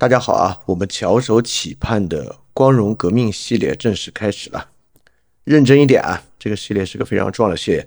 [0.00, 4.70] 大家好啊，我们翘首企盼的光荣革命系列正式开始了。
[5.44, 7.86] 认真一点啊，这个系列是个非常重要的系列。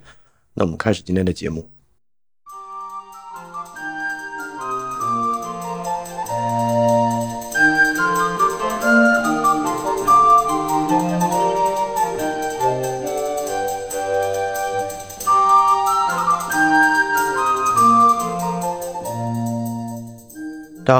[0.53, 1.67] 那我们开始今天的节目。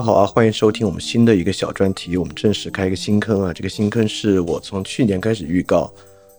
[0.03, 2.17] 好啊，欢迎收听我们新的一个小专题。
[2.17, 5.89] 我们正式开一个新坑啊，这个新坑是我从去年开始预告，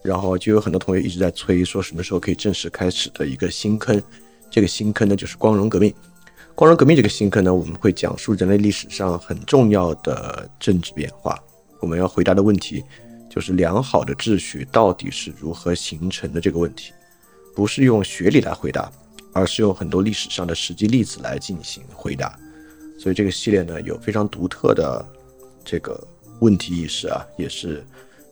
[0.02, 4.02] 然后就有很多同学一直在催，说什么时候可以正式开始的一个新坑。
[4.50, 5.94] 这个新坑呢，就是光荣革命。
[6.54, 11.42] 光荣革命这个新坑呢，我们会讲述人类历史上很重要的政治变化。
[11.80, 12.84] 我们要回答的问题
[13.30, 16.92] 就是良好的秩序到底是如何形成的这个问题，
[17.56, 18.92] 不是用学理来回答，
[19.32, 22.38] 而是用很多历史上的实际例子来进行回答。
[23.04, 25.04] 所以这个系列呢，有非常独特的
[25.62, 26.02] 这个
[26.40, 27.84] 问题意识啊，也是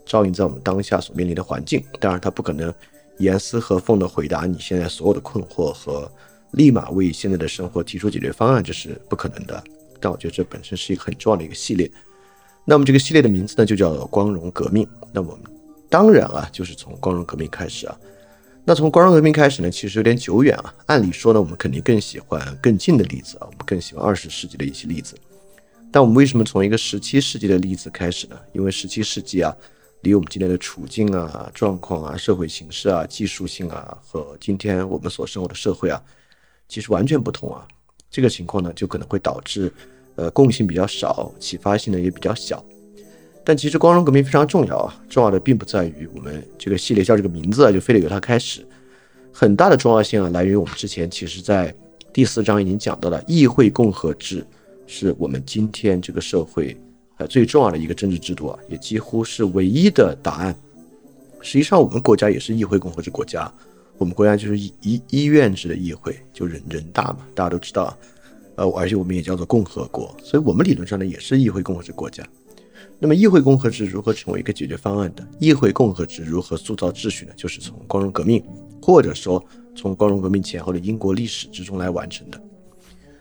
[0.07, 1.85] 照应在我们当下所面临的环境。
[2.01, 2.73] 当然，它不可能
[3.19, 6.11] 严丝合缝的回答你现在所有的困惑和
[6.53, 9.63] 立马为现在的生活提出解决方案，这是不可能的。
[10.01, 11.93] 但我觉得这本身是一个很重要的一个系列。
[12.65, 14.89] 那么这个系列的名字呢，就叫“光荣革命”。
[15.13, 15.43] 那我们
[15.91, 17.95] 当然啊，就是从光荣革命开始啊。
[18.65, 20.73] 那从光荣革命开始呢，其实有点久远啊。
[20.87, 25.17] 按理说呢，我们肯定更喜欢更近的例子啊，我们更喜欢二十世纪的一些例子。
[25.91, 28.39] 但我们为什么从一个十七世纪的例子开始呢？
[28.53, 29.55] 因为十七世纪啊，
[30.03, 36.01] 离我们今天的处境啊、状况啊、社会形势啊、技术性啊，和今天我们所生活的社会啊，
[36.69, 37.67] 其实完全不同啊。
[38.11, 39.73] 这个情况呢，就可能会导致，
[40.15, 42.65] 呃，共性比较少，启发性呢也比较小。
[43.45, 48.65] 但其实光荣革命非常重要啊，重要的并不在于我们这个系列叫这个名字啊，就非得由它开始。
[49.33, 51.75] 很大的重要性啊，来源于我们之前其实在
[52.13, 54.47] 第四章已经讲到了，议会共和制
[54.87, 56.77] 是我们今天这个社会
[57.17, 60.55] 呃最重要的一个政治制度啊，也几乎是唯一的答案。
[61.41, 63.53] 实际上，我们国家也是议会共和制国家，
[63.99, 67.97] 我们国家就是医医医院制的议会，就人人大嘛，大家都知道。
[68.55, 72.23] 呃，而且我们也叫做共和国，所以我们理论上呢也是议会共和制国家。
[73.03, 75.27] 那么，议会共和制如何成为一个解决方案的？
[75.41, 77.33] 议会共和制如何塑造秩序呢？
[77.37, 78.41] 就是从光荣革命，
[78.81, 82.41] 或者说从光荣革命前后的英国历史之中来完成的。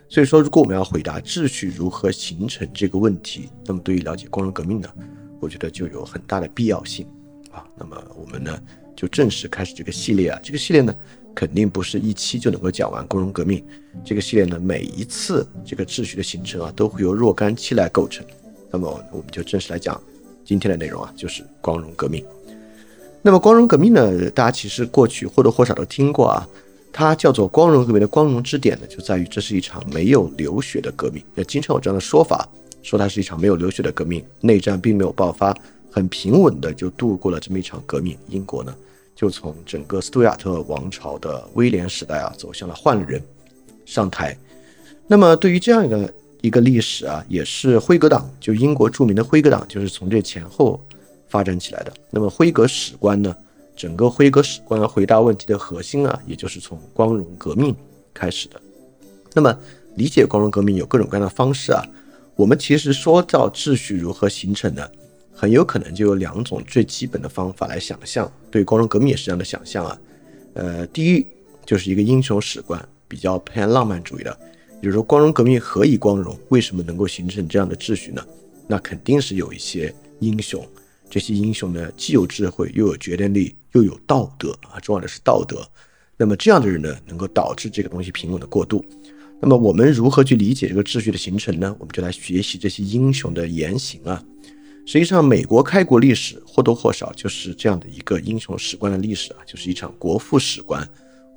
[0.07, 4.87] 所以说，如果我们要回答秩序如何形成这个问题，那么对于了解光荣革命呢，
[5.39, 7.07] 我觉得就有很大的必要性
[7.49, 7.65] 啊。
[7.75, 8.55] 那么我们呢，
[8.95, 10.39] 就正式开始这个系列啊。
[10.43, 10.95] 这个系列呢，
[11.33, 13.65] 肯定不是一期就能够讲完光荣革命。
[14.05, 18.23] 这个系列呢，每一次这个秩序的形成啊，都会由若干期来构成。
[18.71, 20.01] 那么我们就正式来讲
[20.45, 22.25] 今天的内容啊，就是光荣革命。
[23.21, 26.47] 那么光荣革命呢，大家其实过去或多或少都听过啊，
[26.91, 31.23] 它叫做光荣革命的光荣之点呢，就在于这是一场没有流血的革命。
[31.35, 32.47] 那经常有这样的说法，
[32.81, 35.55] 说它是一场没有流血的革命，内战并没有爆发，
[35.91, 38.17] 很平稳的就度过了这么一场革命。
[38.29, 38.73] 英国呢，
[39.15, 43.21] 就从整个斯图亚特王朝的威廉时代啊，走向了换人
[43.85, 44.35] 上台。
[45.05, 46.11] 那么对于这样一个。
[46.41, 50.79] 一个历史啊，也是辉格党，就英国著名的辉格党，就是从这前后
[51.29, 51.93] 发展起来的。
[52.09, 53.35] 那么辉格史观呢，
[53.75, 57.75] 整个辉格史观回答问题的核心啊，也就是从光荣革命
[58.13, 58.59] 开始的。
[59.33, 59.55] 那么
[59.95, 61.83] 理解光荣革命有各种各样的方式啊。
[62.35, 64.89] 我们其实说到秩序如何形成呢，
[65.31, 68.29] 很有可能就有两种最基本的方法来想象。
[68.49, 69.99] 对光荣革命也是这样的想象啊。
[70.55, 71.27] 呃，第一
[71.65, 74.35] 就是一个英雄史观，比较偏浪漫主义的。
[74.81, 76.35] 比如说，光荣革命何以光荣？
[76.49, 78.25] 为什么能够形成这样的秩序呢？
[78.67, 80.67] 那肯定是有一些英雄，
[81.07, 85.63] 这些英雄呢，既有智慧，又有决断力，又有道德啊，重要的是道德。
[86.17, 88.83] 那么这样的人呢，能够导致这个东西平稳的过渡。
[89.39, 91.75] 那么我们如何去理解这个秩序的形成呢？
[91.77, 94.23] 我们就来学习这些英雄的言行啊。
[94.87, 100.87] 实际上，美国开国历史或多或少就是这样的一个英雄史观的历史啊，就是一场国父史观。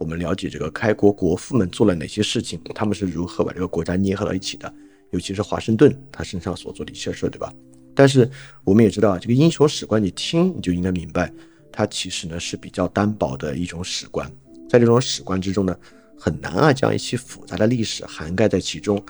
[0.01, 4.73] 我们了解这个开国国父们做了哪些事情，他们是如何把这个国家捏合到一起的，
[5.11, 7.53] 尤其是华盛顿他身上所做的一些事，对吧？
[7.95, 8.29] 但是
[8.65, 11.33] 我们也知道，这个英雄史观，你听你就应该明白，
[11.71, 14.29] 它其实呢是比较单薄的一种史观，
[14.69, 15.75] 在这种史观之中呢，
[16.19, 19.01] 很难啊将一些复杂的历史涵盖在其中，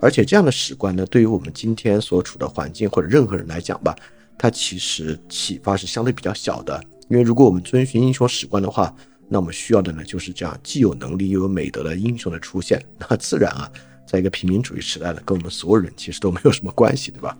[0.00, 3.94] 而且这样的史观呢，对于我们今天所处的环境或者任何人来讲吧，
[4.36, 8.94] 它其实启发是相对比较小的，因为如果我们遵循英雄史观的话。
[9.28, 12.84] 那我们需要的呢，就是这样既有能力又有美德的英雄的出现。
[12.98, 13.70] 那自然啊，
[14.06, 17.36] 在一个平民主义时代呢，跟我们所有人其实都没有什么关系，对吧？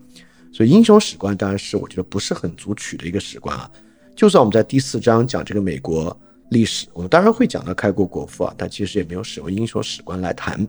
[0.52, 3.70] 所以英雄史观当然是我觉得不是很足取的一个史观啊。
[4.14, 6.14] 就算我们在第四章讲这个美国
[6.50, 10.66] 历史，我们当然会讲到开国国父啊，但其实也没有使用英雄史观来谈。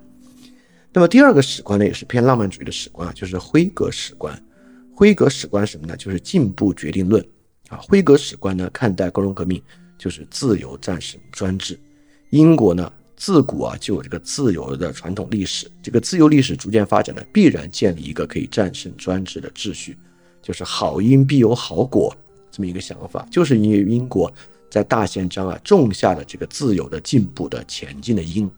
[0.93, 4.41] 那么第二个史观呢，也是偏浪漫主义的史观啊，就是辉格史观。
[4.95, 5.97] 辉格史观什么呢？
[5.97, 7.25] 就是进步决定论
[7.67, 7.77] 啊。
[7.77, 9.61] 辉格史观呢，看待工农革命
[9.97, 11.79] 就是自由战胜专制。
[12.29, 19.97] 英国呢，自古啊就有这个自由的传统历史，这个自由历史逐渐发展呢，必然建立一个可以战胜专制的秩序，
[20.41, 22.15] 就是好因必有好果
[22.51, 23.27] 这么一个想法。
[23.29, 24.33] 就是因为英国
[24.69, 28.49] 在大宪章啊种下了这个自由的进步的前进的因，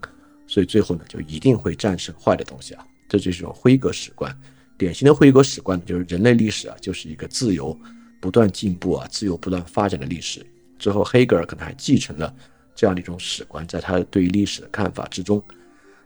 [0.48, 2.88] 所以最后呢就一定会战胜坏的东西啊。
[3.10, 4.36] 这就是一种辉格史观。
[4.78, 7.78] 典型的辉格史观就是人类历史啊，就是一个自由
[8.22, 10.46] 不断进步啊，自由不断发展的历史。
[10.86, 12.32] 之后，黑格尔可能还继承了
[12.76, 15.42] 这样的一种史观，在他对于历史的看法之中。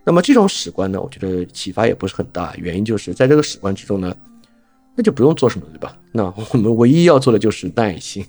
[0.06, 4.16] 那么这种史观呢，我觉得启发也不是很大，原因就是在这个史观之中呢，
[4.96, 5.98] 那就不用做什么，对吧？
[6.14, 8.26] 那我们唯一要做的就是耐心。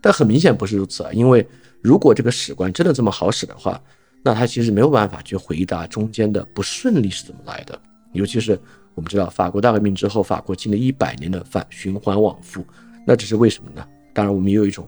[0.00, 1.46] 但很明显不是如此啊，因为
[1.80, 3.80] 如果这个史观真的这么好使的话，
[4.24, 7.80] 那他其实没有办法去回答中间的不顺利是怎么来的，
[8.12, 8.58] 尤其是。
[8.96, 12.62] 我们知道，法国大革命之后，法国经历一百年的反循环往复，
[13.06, 13.86] 那这是为什么呢？
[14.12, 14.86] 当然，我们也有一种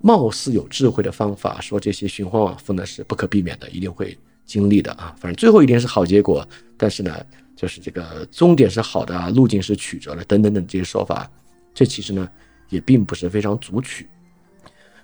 [0.00, 5.14] 貌似有智慧的方法，说这些循环往复呢是不可避免的，一定会经历的啊。
[5.18, 6.46] 反正最后一定是好结果，
[6.76, 7.24] 但是呢，
[7.56, 11.30] 就是这个终点是好的，路径是曲折的，等等等这些说法，
[11.74, 12.28] 这其实呢
[12.68, 14.06] 也并不是非常足取。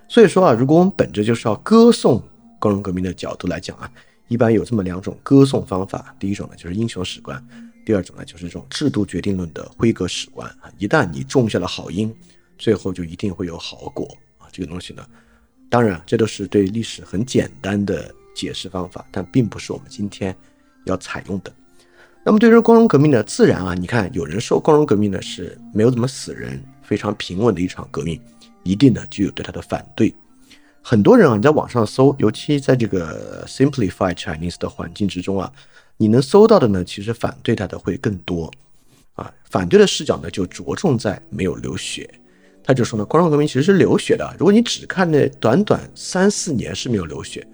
[0.09, 2.23] 所以说啊，如果我们本着就是要歌颂
[2.61, 3.91] 光荣革命的角度来讲啊，
[4.29, 7.43] 一般有这么两种歌颂方法，第一种呢就是英雄史观。
[7.85, 12.15] 第二种呢，就是这种制度决定论的辉格史观啊，一旦你种下了好因，
[12.56, 14.06] 最后就一定会有好果。
[14.52, 15.04] 这个东西呢，
[15.69, 20.37] 当然这都是对历史很简单的解释方法，但并不是我们今天
[20.84, 21.52] 要采用的。
[22.25, 28.20] 那么对于光荣革命呢，自然啊，你看有人说光荣革命呢是没有怎么死人，非常平稳的一场革命，
[28.62, 30.14] 一定呢就有对它的反对。
[30.82, 35.52] 很多人啊，你在网上搜，尤其在这个 Simplify Chinese 的环境之中啊。
[35.99, 38.50] 你能搜到的呢，其实反对它的会更多，
[39.14, 42.08] 啊，反对的视角呢就着重在没有流血，
[42.64, 44.35] 他就说呢，光荣革命其实是流血的。
[44.38, 47.47] 如果你只看那短短三四年是没有流血，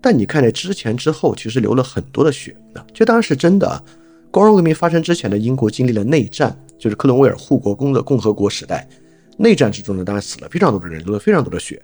[0.00, 3.82] 但你看那之前之后，其实流了很多的血，啊，这当然是真的啊。
[4.30, 8.88] 光荣革命发生之前的英国经历了内战，就是克伦威尔护国公的共和国时代，
[9.36, 11.82] 内战之中呢，当然死了非常多的人，流了非常多的血。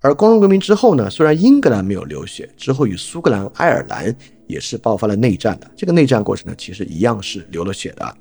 [0.00, 4.14] 而光荣革命之后呢，虽然英格兰没有流血，之后与苏格兰、爱尔兰。
[4.46, 8.14] 也是爆发了内战的，这个内战过程呢，其实一样是流了血的。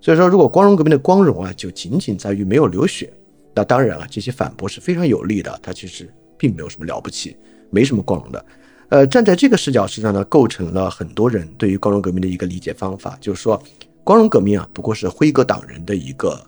[0.00, 3.08] 所以说，如果光荣革命的光荣啊，就仅仅在于没有流血，
[3.54, 5.58] 那当然了，这些反驳是非常有利的。
[5.62, 7.36] 它其实并没有什么了不起，
[7.70, 8.46] 没什么光荣的。
[8.88, 13.62] 呃，站在这个视角实际上呢，构成了很多人对于光荣革命的一个理解方法，就是说，
[14.02, 16.40] 光荣革命啊，不过是辉格党人的一个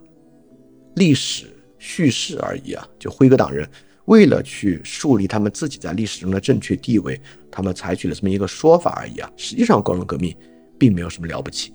[0.96, 1.46] 历史
[1.78, 3.68] 叙事而已啊，就辉格党人。
[4.06, 7.20] 为了去树立他们自己在历史中的正确地位，
[7.52, 9.30] 他们采取了这么一个说法而已啊。
[9.36, 10.34] 实际上，光荣革命
[10.76, 11.72] 并没有什么了不起。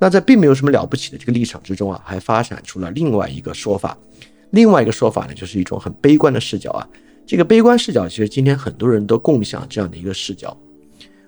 [0.00, 3.96] 那在并没有什么了不起的这个立场之中啊，还发展出了另外一个说法。
[4.54, 6.88] 另外一个说法呢，就是一种很悲观的视角啊。
[7.26, 10.56] 这个悲观视角，其实今天很多人都共享这样的一个视角。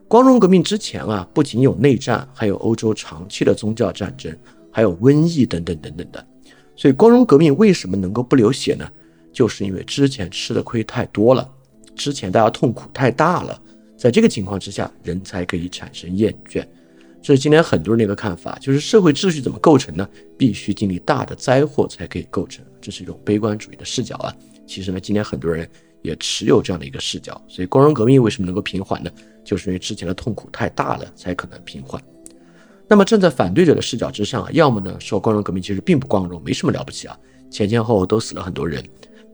[0.09, 4.35] 光荣革命之前啊，不仅有内战，还有欧洲长期的宗教战争，
[4.71, 6.25] 还有瘟疫等等等等的。
[6.77, 8.89] 所以，光荣革命为什么能够不流血呢？
[9.33, 11.51] 就是因为之前吃的亏太多了，
[11.95, 13.61] 之前大家痛苦太大了，
[13.97, 16.65] 在这个情况之下，人才可以产生厌倦。
[17.23, 20.09] 这是今天很多人的一个看法，就是社会秩序怎么构成呢？
[20.37, 24.35] 必须经历大的灾祸才可以构成，这是一种悲观主义的视角啊。
[24.67, 25.69] 其实呢，今天很多人
[26.03, 27.41] 也持有这样的一个视角。
[27.49, 29.11] 所以，光荣革命为什么能够平缓呢？
[29.45, 32.03] 就是因为之前的痛苦太大了，才可能平缓。
[32.89, 37.19] 那么站在反对者的视角之上啊，要么呢说光荣革命其实并不光荣，没什么了不起啊，
[37.51, 38.85] 前前后后都死了很多人。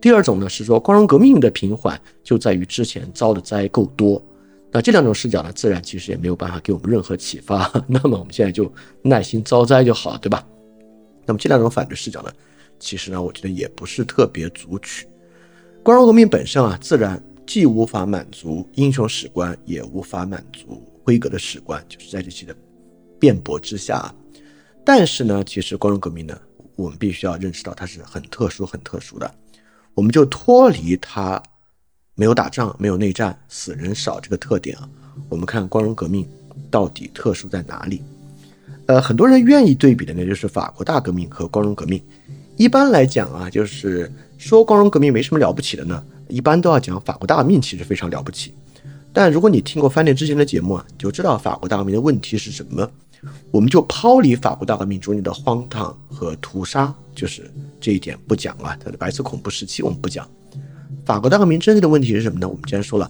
[0.01, 4.23] 第二种呢是说，光荣革命的平缓就在于之前遭的灾够多。
[4.71, 7.71] 那这两种视角呢，自然其实也没有办法给我们任何启发。
[7.87, 8.73] 那么我们现在就
[9.03, 10.47] 耐心遭灾就好了，对吧？
[11.27, 12.33] 那么这两种反对视角呢，
[12.83, 15.07] 其实呢，我觉得也不是特别足取。
[15.85, 22.55] 光荣革命本身啊，自然既无法满足英雄史观，也无法满足辉格的史观，就是在这些的
[23.21, 24.13] 辩驳之下。
[24.85, 26.37] 但是呢，其实光荣革命呢，
[26.75, 29.33] 我们必须要认识到它是很特殊、很特殊的。
[29.95, 31.41] 我们就脱离它
[32.17, 34.89] 没有打仗、没有内战、死人少这个特点啊，
[35.29, 36.29] 我们看光荣革命
[36.69, 38.03] 到底特殊在哪里？
[38.87, 42.03] 呃，很多人愿意对比的呢，就是法国大革命和光荣革命。
[42.57, 48.55] 一般来讲啊，就是说光荣革命没什么了不起的呢，一般都要讲法国大革命其实非常了不起。
[49.13, 52.89] 但如果你听过翻店之前的节目啊，就知道法国大革命的问题是什么。
[53.53, 57.49] 我们就抛离法国大革命中间的荒唐和屠杀，就是
[57.81, 58.77] 这一点不讲啊。
[58.83, 60.29] 它的白色恐怖时期我们不讲。
[61.05, 62.49] 法国大革命真正的问题是什么呢？
[62.49, 63.09] 我们之前说了，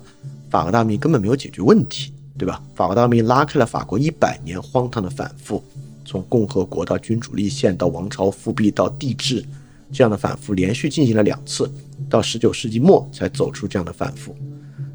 [0.51, 2.63] 法国大革命根本没有解决问题对吧？
[2.75, 5.65] 法国大革命拉开了法国一百年荒唐的反复，
[6.05, 9.45] 从共和国到君主立宪，到王朝复辟，到帝制，
[9.93, 11.71] 这样的反复连续进行了两次，
[12.09, 14.37] 到十九世纪末才走出这样的反复。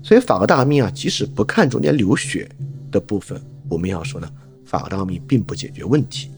[0.03, 2.49] 所以法国大革命啊，即使不看中间流血
[2.91, 4.29] 的部分，我们要说呢，
[4.65, 6.29] 法国大革命并不解决问题。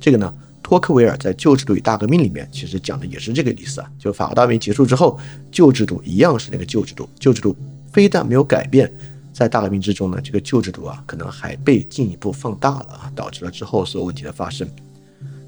[0.00, 0.32] 这个呢？
[0.62, 3.88] 托克维尔在《旧制度与大革命》里面，其实讲的也是这个意思啊。
[4.00, 5.16] 就法国大革命结束之后，
[5.52, 7.54] 旧制度一样是那个旧制度，旧制度
[7.92, 8.92] 非但没有改变，
[9.36, 14.66] 在大革命之中呢，这个旧制度啊，可能还被进一步放大了啊，导致了之后所有问题的发生。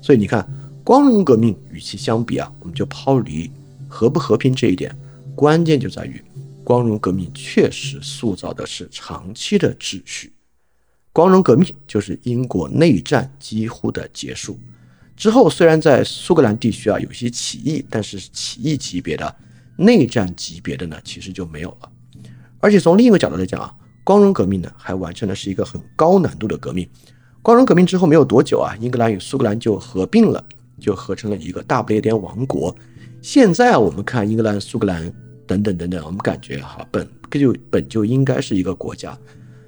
[0.03, 0.47] 所以你看，
[0.85, 3.51] 光荣革命与其相比啊，我们就抛离
[3.89, 4.95] 和不和平这一点，
[5.35, 6.23] 关键就在于
[6.63, 10.35] 光荣革命确实塑造的是长期的秩序。
[11.11, 14.61] 光荣革命就是英国内战几乎的结束。
[15.17, 19.35] 之后，虽然在苏格兰地区啊有些起义，但是起义级别的、
[19.79, 21.91] 内战级别的呢，其实就没有了。
[22.61, 23.73] 而且从另一个角度来讲啊，
[24.09, 26.89] 光荣革命呢还完成的是一个很高难度的革命。
[27.43, 30.43] 光荣革命之后没有多久啊，英格兰与苏格兰就合并了，
[30.81, 32.75] 就合成了一个大不列颠王国。
[33.21, 35.13] 现在啊，我们看英格兰、苏格兰
[35.47, 39.15] 等等等等，我们感觉哈本就本就应该是一个国家，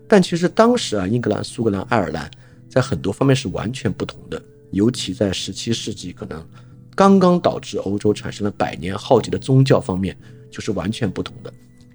[0.09, 2.30] 但其实当时啊，英格兰、苏格兰、爱尔兰
[2.66, 4.42] 在很多方面是完全不同的。
[4.70, 6.42] 尤其在十七世纪，可能
[6.94, 10.16] 刚刚导致欧洲产生了百年浩劫的宗教方面，
[10.50, 11.52] 就是完全不同的。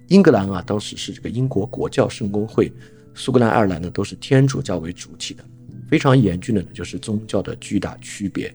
[0.08, 2.70] 英格兰啊，当时是这个英国国教圣公会；
[3.14, 5.44] 苏格兰、爱尔兰呢，都是天主教为主体的。
[5.88, 8.54] 非常严峻的呢，就是宗教的巨大区别。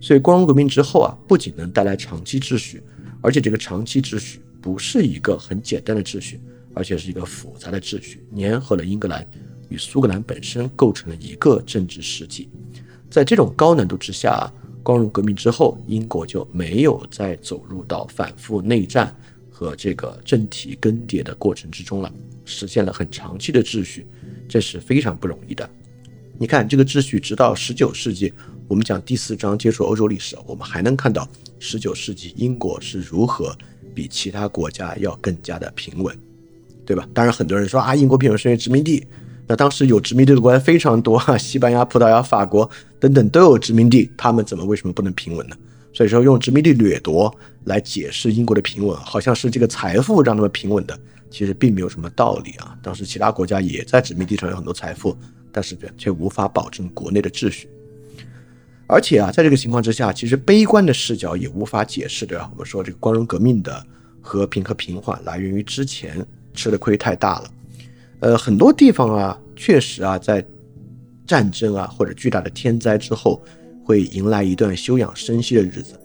[0.00, 2.82] 所以，光荣革命之后啊，不仅能带来长期秩序，
[3.20, 6.40] 而且这个长期秩序不是一个很简单的秩序，
[6.74, 9.24] 而且是一个复杂的秩序，粘合了英格兰
[9.68, 12.48] 与苏格兰本身，构成了一个政治实体。
[13.10, 19.14] 在这种高难度之下啊，光荣革命之后，英国就没有再走入到反复内战
[19.62, 22.12] 和这个政体更迭的过程之中了，
[22.44, 24.04] 实现了很长期的秩序，
[24.48, 25.68] 这是非常不容易的。
[26.36, 28.32] 你看这个秩序，直到十九世纪，
[28.66, 31.28] 我们讲第四章接触欧洲历史，我们还能看到
[31.60, 33.56] 十九世纪英国是如何
[33.94, 36.18] 比其他国家要更加的平稳，
[36.84, 37.08] 对吧？
[37.14, 39.06] 当然，很多人说啊，英国平稳是因为殖民地。
[39.46, 45.56] 那当时有殖民地的国家非常多哈，西班牙、葡萄牙、法国等等都有殖民地，他们怎么为什么不能平稳呢？
[45.92, 47.34] 所以说用殖民地掠夺
[47.64, 50.98] 来解释英国的平稳，好像是这个财富让他们平稳的，
[51.30, 52.76] 其实并没有什么道理啊。
[52.82, 55.16] 当时其他国家也在殖民地上有很多财富，
[55.52, 57.68] 但是却无法保证国内的秩序。
[58.86, 62.48] 而且啊，在这个情况之下，其实悲观的视角也无法解释，对吧？
[62.52, 63.86] 我们说这个光荣革命的
[64.20, 67.50] 和平和平缓来源于之前吃的亏太大了。
[68.20, 70.44] 呃，很多地方啊，确实啊，在
[71.26, 73.42] 战争啊或者巨大的天灾之后，
[73.84, 75.98] 会迎来一段休养生息的日子。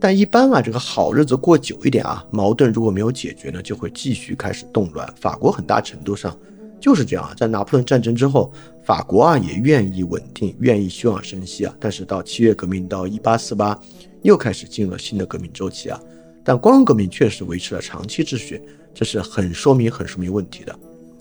[0.00, 5.06] 但一般啊，这个好日子过久一点啊，矛盾如果没有解决呢，就会继续开始动乱。
[5.20, 6.34] 法国很大程度上
[6.80, 8.50] 就是这样啊，在拿破仑战争之后，
[8.82, 11.74] 法国啊也愿意稳定，愿意休养生息啊。
[11.78, 13.78] 但是到七月革命，到一八四八，
[14.22, 16.00] 又开始进入了新的革命周期啊。
[16.42, 18.62] 但光荣革命确实维持了长期秩序，
[18.94, 20.74] 这是很说明、很说明问题的。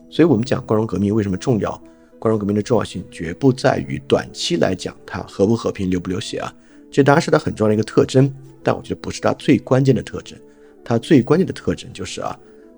[0.10, 1.80] 所以，我们讲光荣革命为什么重要？
[2.20, 6.54] 光荣革命的重要性绝不在于短期来讲它和不和平、流不流血啊，
[6.92, 10.38] 这当然是它很重要的一个特征，但我觉得不是它最关键的特征。
[10.84, 12.38] 它最关键的特征就是啊，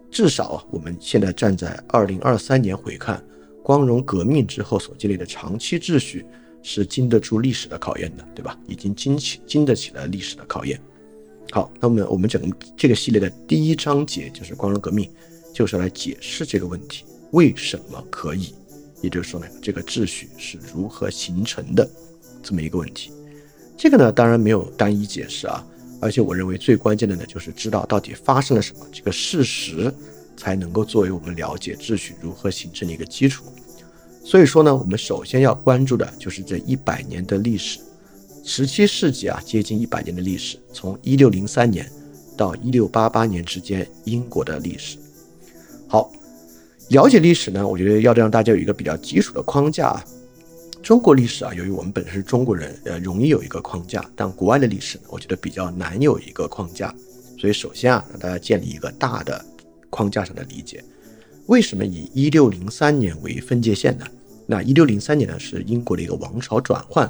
[0.09, 3.23] 至少我们现在站在二零二三年回看，
[3.63, 6.25] 光荣革命之后所建立的长期秩序
[6.61, 8.57] 是经得住历史的考验的，对吧？
[8.67, 10.79] 已经经起经得起了历史的考验。
[11.51, 15.09] 好，那么我们整个这个系列的第一章节就是光荣革命，
[15.53, 17.05] 就是来解释这个问题。
[17.31, 18.53] 为什么可以？
[19.01, 21.89] 也就是说呢，这个秩序是如何形成的，
[22.43, 23.11] 这么一个问题。
[23.75, 25.65] 这个呢，当然没有单一解释啊，
[25.99, 29.91] 而且我认为最关键的呢，就是知道到底发生了什么，这个事实
[30.37, 33.45] 才能够作为我们了解秩序如何形成的一个基础。
[34.23, 37.79] 所以说呢，我们首先要关注的就是这一百年的历史，
[38.43, 41.91] 十七世纪啊，接近一百年的历史，从一六零三年
[42.37, 44.97] 到一六八八年之间，英国的历史。
[45.87, 46.11] 好。
[46.91, 50.03] 了解历史呢，我觉得要让大家有一个比较基础的框架。
[50.83, 56.93] 中国历史啊，由于我们本身是中国人，呃，容易有一个框架；但国外的历史呢，我觉得比较难有一个框架。
[57.39, 59.41] 所以，首先啊，让大家建立一个大的
[59.89, 60.83] 框架上的理解。
[61.45, 64.05] 为什么以一六零三年为分界线呢？
[64.45, 67.09] 那一六零三年呢，是英国的一个王朝转换，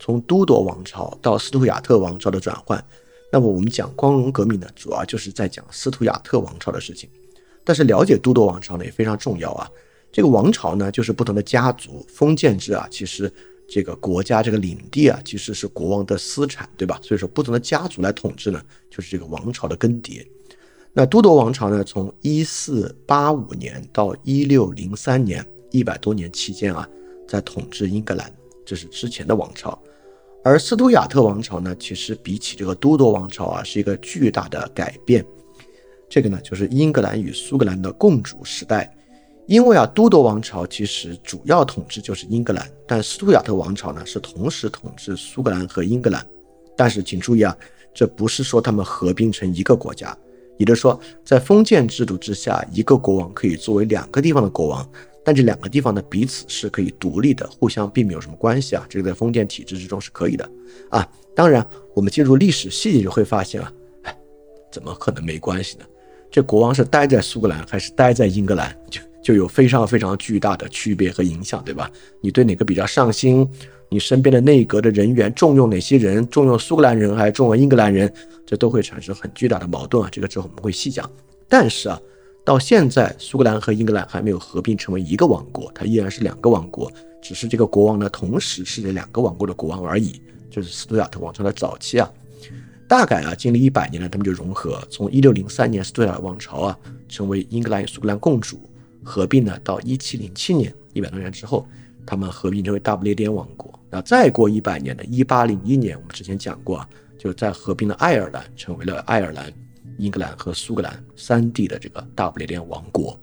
[0.00, 2.82] 从都铎王朝到斯图亚特王朝的转换。
[3.30, 7.10] 那么，我们讲光荣革命呢，主要就是在讲斯图亚特王朝的事情。
[7.68, 9.70] 但是了解都铎王朝呢也非常重要啊。
[10.10, 13.30] 这个王朝呢就是不同的家族封建制啊，其实
[13.68, 16.98] 这个国家这个领地啊其实是国王的私产，对吧？
[17.02, 18.58] 所以说不同的家族来统治呢，
[18.88, 20.26] 就是这个王朝的更迭。
[20.94, 26.88] 那都铎王朝呢，从一四八五年到一六零三年，一百多年期间啊，
[27.28, 28.32] 在统治英格兰，
[28.64, 29.78] 这是之前的王朝。
[30.42, 35.22] 而斯图亚特王朝呢，其实比起这个都铎王朝啊，是一个巨大的改变。
[36.08, 38.94] 这个呢，就是英格兰与苏格兰的共主时代。
[39.46, 46.22] 因为啊，都铎王朝其实主要统治就是英格兰，但斯图亚特王朝呢是同时统治苏格兰和英格兰。
[46.76, 47.56] 但是请注意啊，
[47.94, 50.14] 这不是说他们合并成一个国家，
[50.58, 54.86] 也就是说，在封建制度之下，一个国王可以作为两个地方的国王，
[55.24, 58.84] 但这两个地方呢彼此是可以独立的，互相并没有什么关系啊。
[58.86, 60.46] 这个在封建体制之中是可以的
[60.90, 61.10] 啊。
[61.34, 63.72] 当然，我们进入历史细节就会发现啊，
[64.02, 64.14] 哎，
[64.70, 65.86] 怎么可能没关系呢？
[66.30, 71.90] 这国王是待在苏格兰还是待在英格兰，就就有非常非常巨大的区别和影响，对吧？
[72.20, 73.48] 你对哪个比较上心？
[73.90, 76.26] 你身边的内阁的人员重用哪些人？
[76.28, 78.12] 重用苏格兰人还是重用英格兰人？
[78.44, 80.08] 这都会产生很巨大的矛盾啊！
[80.12, 81.10] 这个之后我们会细讲。
[81.48, 81.98] 但是啊，
[82.44, 86.92] 到现在苏格兰和英格兰还没有合并成为一个王国，它依然是两个王国，
[87.22, 90.20] 只是这个国王呢，同时是这两个王国的国王而已。
[90.50, 92.10] 就是斯图亚特王朝的早期啊。
[92.88, 94.82] 大概啊，经历一百年呢，他们就融合。
[94.90, 98.68] 从一六零三年，斯图亚特王朝啊成为英格兰与苏格兰共主，
[99.04, 101.68] 合并呢，到一七零七年，一百多年之后，
[102.06, 103.78] 他们合并成为大不列颠王国。
[103.90, 109.52] 那再过一百年呢，一八零一年，我们之前讲过啊，就在合并了爱尔兰，成为了爱尔兰、
[109.98, 113.20] 英格兰和苏格兰三地的这个大不列颠王国。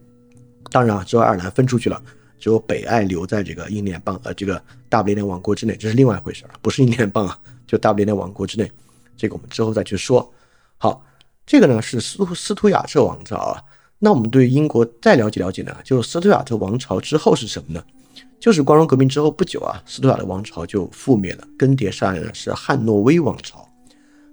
[0.69, 1.99] 当然啊，只有爱尔兰分出去了，
[2.37, 8.71] 只有北爱留在这个英联邦呃这个大不列颠王国之内，这是另外一回事儿，不是英联邦啊，就大不列颠王国之内。
[9.15, 10.33] 这个我们之后再去说。
[10.77, 11.05] 好，
[11.45, 13.61] 这个呢是斯斯图亚特王朝啊。
[13.99, 17.83] 那我们对英国再了解了解呢，就是斯图亚特王朝之后是什么呢？
[18.39, 23.67] 就是光荣革命之后不久啊，斯图亚特王朝就覆灭了，更迭上来的是汉诺威王朝。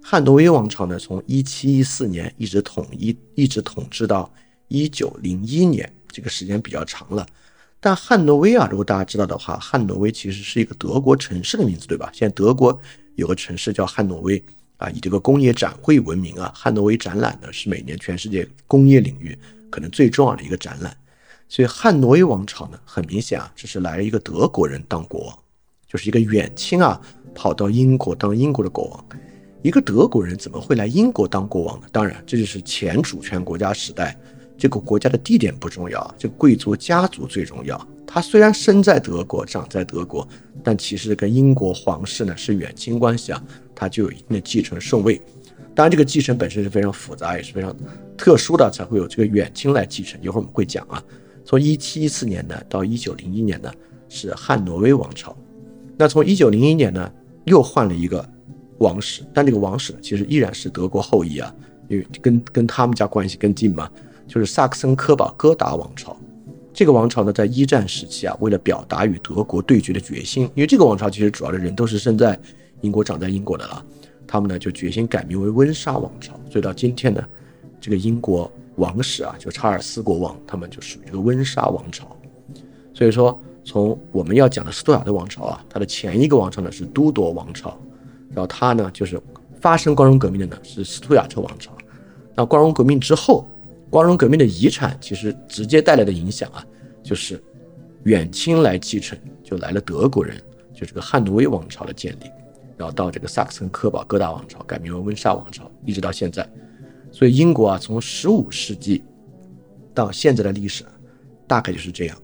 [0.03, 4.31] 汉诺威王朝呢，从一七一四年一直统一，一直统治到
[4.67, 7.25] 一九零一年，这个时间比较长了。
[7.79, 12.11] 但汉诺威啊，如果大家知道的话，汉诺威其实是一个德国城市的名字，对吧？
[12.13, 12.77] 现在德国
[13.15, 14.43] 有个城市叫汉诺威。
[14.77, 19.37] 啊，以这个工业展会闻名啊，汉诺威展览呢是每年全世界工业领域
[19.69, 20.95] 可能最重要的一个展览，
[21.47, 25.39] 所以汉诺威王朝呢，很明显啊，这是来了一个德国人当国王，
[25.87, 26.99] 就是一个远亲啊，
[27.33, 29.05] 跑到英国当英国的国王，
[29.61, 31.87] 一个德国人怎么会来英国当国王呢？
[31.91, 34.17] 当然，这就是前主权国家时代，
[34.57, 37.87] 这个国家的地点不重要，这贵族家族最重要。
[38.13, 40.27] 他虽然生在德国，长在德国，
[40.63, 43.43] 但其实跟英国皇室呢是远亲关系啊。
[43.73, 45.19] 他就有一定的继承顺位，
[45.73, 47.75] 当然这个继承本身是非常复杂，也是非常
[48.15, 50.21] 特殊的，才会有这个远亲来继承。
[50.21, 51.01] 一会儿我们会讲啊。
[51.43, 53.71] 从一七一四年呢到一九零一年呢
[54.09, 55.35] 是汉诺威王朝，
[55.97, 57.11] 那从一九零一年呢
[57.45, 58.23] 又换了一个
[58.77, 61.51] 王室，但这个王室其实依然是德国后裔啊，
[61.87, 63.89] 因为跟跟他们家关系更近嘛，
[64.27, 66.15] 就是萨克森科堡哥达王朝。
[66.73, 72.37] 这个王朝呢在一战时期啊，为了表达与德国对决的决心，因为这个王朝其实主要的人都是生在。
[72.81, 73.81] 英国长在英国的了，
[74.27, 77.23] 他们呢就决心改名为温莎王朝，所以到今天呢，
[77.79, 82.13] 这个英国王室啊，就查尔斯国王，他们就属于这个温莎王朝。
[82.93, 87.79] 所以说，从我们要讲的斯图亚特王朝啊，它的前一个王朝呢是都铎王朝，
[88.31, 89.17] 然后它呢就是
[89.61, 91.71] 发生光荣革命的呢是斯图亚特王朝。
[92.35, 93.47] 那光荣革命之后，
[93.93, 96.65] 光荣革命的遗产其实直接带来的影响啊，
[97.03, 97.39] 就是
[98.05, 100.35] 远亲来继承，就来了德国人，
[100.73, 102.25] 就这个汉诺威王朝的建立。
[102.75, 106.43] 然后到这个萨克森科堡哥大王朝改名为温莎王朝，一直到现在。
[107.11, 109.03] 所以英国啊，从十五世纪
[109.93, 110.83] 到现在的历史，
[111.47, 112.17] 大概就是这样。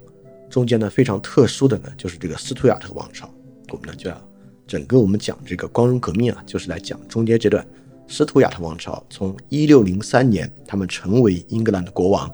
[0.50, 3.32] 中间呢非常特殊的呢，就是这个斯图亚特王朝。
[3.72, 4.20] 我们呢就要
[4.66, 7.64] 整个我们讲这个光荣革命啊，就是来讲中间这段
[8.10, 12.30] 斯图亚特王朝从一六零三年他们成为英格兰的国王，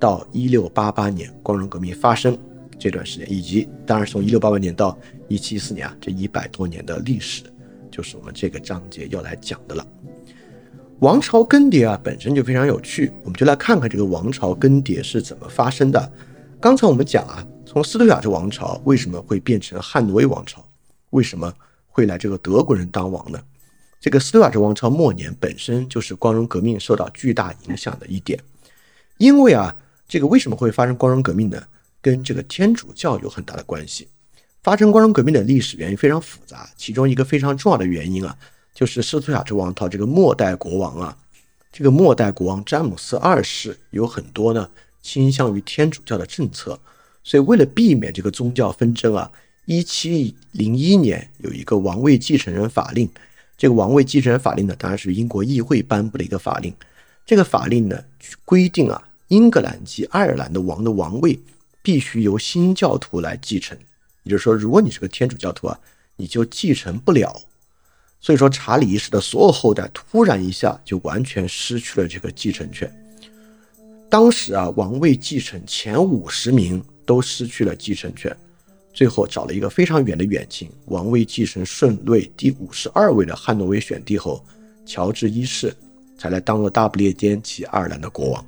[0.00, 2.36] 到一六八八年光荣革命发生
[2.80, 4.98] 这段时间，以及当然从一六八八年到
[5.28, 7.44] 一七四年啊这一百多年的历史。
[7.92, 9.86] 就是我们这个章节要来讲的了。
[10.98, 16.12] 王朝更迭啊，本身就非常有趣，我们就来看看这个王朝更迭是怎么发生的。
[16.60, 20.66] 刚才我们讲啊，从斯图亚特王朝为什么会变成汉诺威王朝，
[21.10, 21.52] 为什么
[21.86, 23.38] 会来这个德国人当王呢？
[24.04, 28.38] 这个斯图亚特王朝末年本身就是光荣革命受到巨大影响的一点，
[29.16, 29.74] 因为啊，
[30.06, 31.66] 这个为什么会发生光荣革命呢？
[32.02, 34.06] 跟这个天主教有很大的关系。
[34.62, 38.36] 发生光荣革命的历史原因非常复杂，其中一个非常重要的原因啊，
[38.74, 41.16] 就是斯图亚特王朝这个末代国王啊，
[41.72, 44.68] 这个末代国王詹姆斯二世有很多呢
[45.00, 46.78] 倾向于天主教的政策，
[47.22, 49.32] 所以为了避免这个宗教纷争啊，
[49.64, 53.08] 一七零一年有一个王位继承人法令，
[53.56, 56.74] 这个王位继承人法令呢，当然是英国议会颁布的一个法令，
[57.24, 58.04] 这个法令呢
[58.44, 61.38] 规定啊，英格兰及爱尔兰的王的王位
[61.82, 63.78] 必须由新教徒来继承。
[64.24, 65.78] 也就是说，如果你是个天主教徒啊，
[66.16, 67.40] 你就继承不了。
[68.20, 72.90] 所以说，查理一世的所有后代突然一下就完全失去了这个继承权。
[74.08, 78.34] 当时啊，王位继承前五十名都失去了继承权，
[78.94, 84.42] 最后找了一个非常远的远亲，王位继承顺位第五十二位的汉诺威选帝后
[84.86, 85.74] 乔治一世，
[86.16, 88.46] 才来当了大不列颠及爱尔兰的国王。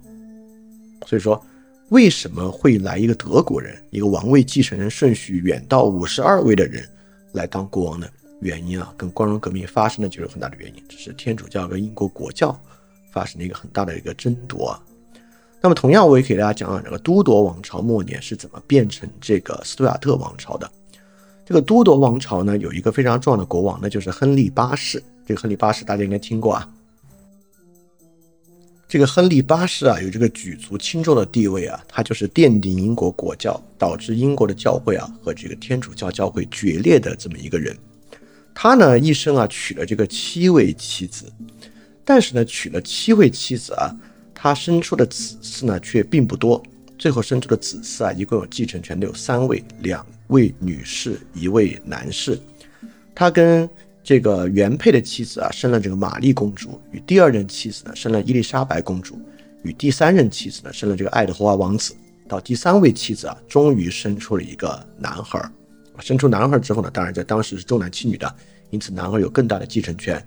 [1.05, 1.45] 所以说，
[1.89, 6.89] 为什么会来一个德国人，一个王位继承人顺序远到五十二位的人
[7.33, 8.07] 来当国王呢？
[8.41, 12.57] 原因啊，跟光荣革命发生的就是很大的原因，只是天主教跟英国国教
[13.11, 14.83] 发生了一个很大的一个争夺啊。
[15.61, 20.71] 那么，同样我也给大家讲讲这个都铎王朝末年是怎么变成这个斯图亚特王朝的。
[21.45, 25.03] 这个都铎王朝呢，有一个非常重要的国王，那就是亨利八世。
[25.27, 26.69] 这个亨利八世大家应该听过啊。
[28.87, 37.77] 这个亨利八世啊，有这个举足轻重的地位啊，他就是奠定英国国教，导致英国的教会啊和这个天主教教会决裂的这么一个人。
[38.55, 41.33] 他呢一生啊娶了这个七位妻子，
[42.05, 43.91] 但是呢娶了七位妻子啊。
[44.39, 46.63] 他生出的子嗣呢，却并不多。
[46.99, 52.39] 最后生出的子嗣啊，一共有继承权的有三位，两位女士，一位男士。
[53.15, 53.69] 他跟
[54.05, 59.15] 这个原配的妻子啊，生了这个玛丽公主；与第二任妻子呢，生了伊丽莎白公主；
[59.63, 61.95] 与第三任妻子呢，生了这个爱德华王子。
[62.29, 65.51] 到第三位妻子啊，终于生出了一个男孩。
[66.01, 68.35] 生出男孩之后呢，当然在当时是重男轻女的，
[68.71, 70.23] 因此男孩有更大的继承权。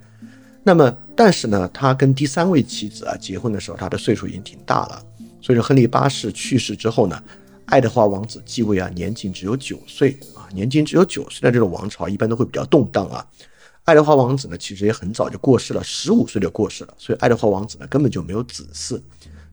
[0.64, 5.04] 那么，但是呢，他跟第三位妻子啊结婚的时候，他的岁数已经挺大了。
[5.42, 7.24] 所以说，亨利八世去世之后呢，
[7.66, 13.26] 爱德华王子继位啊，年仅只有九岁啊，年仅只有九岁的这种王朝一般都会比较动荡啊。
[13.86, 16.94] 爱德华王子呢，其实也很早就过世了，十五岁就过世了。
[16.98, 19.02] 所以爱德华王子呢，根本就没有子嗣。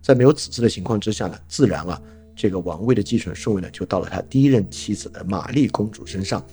[0.02, 2.00] 在没有子嗣的情况之下呢，自然啊，
[2.34, 6.44] 这个王位的继承顺位呢，就到了他第一任妻子的玛丽公主身上。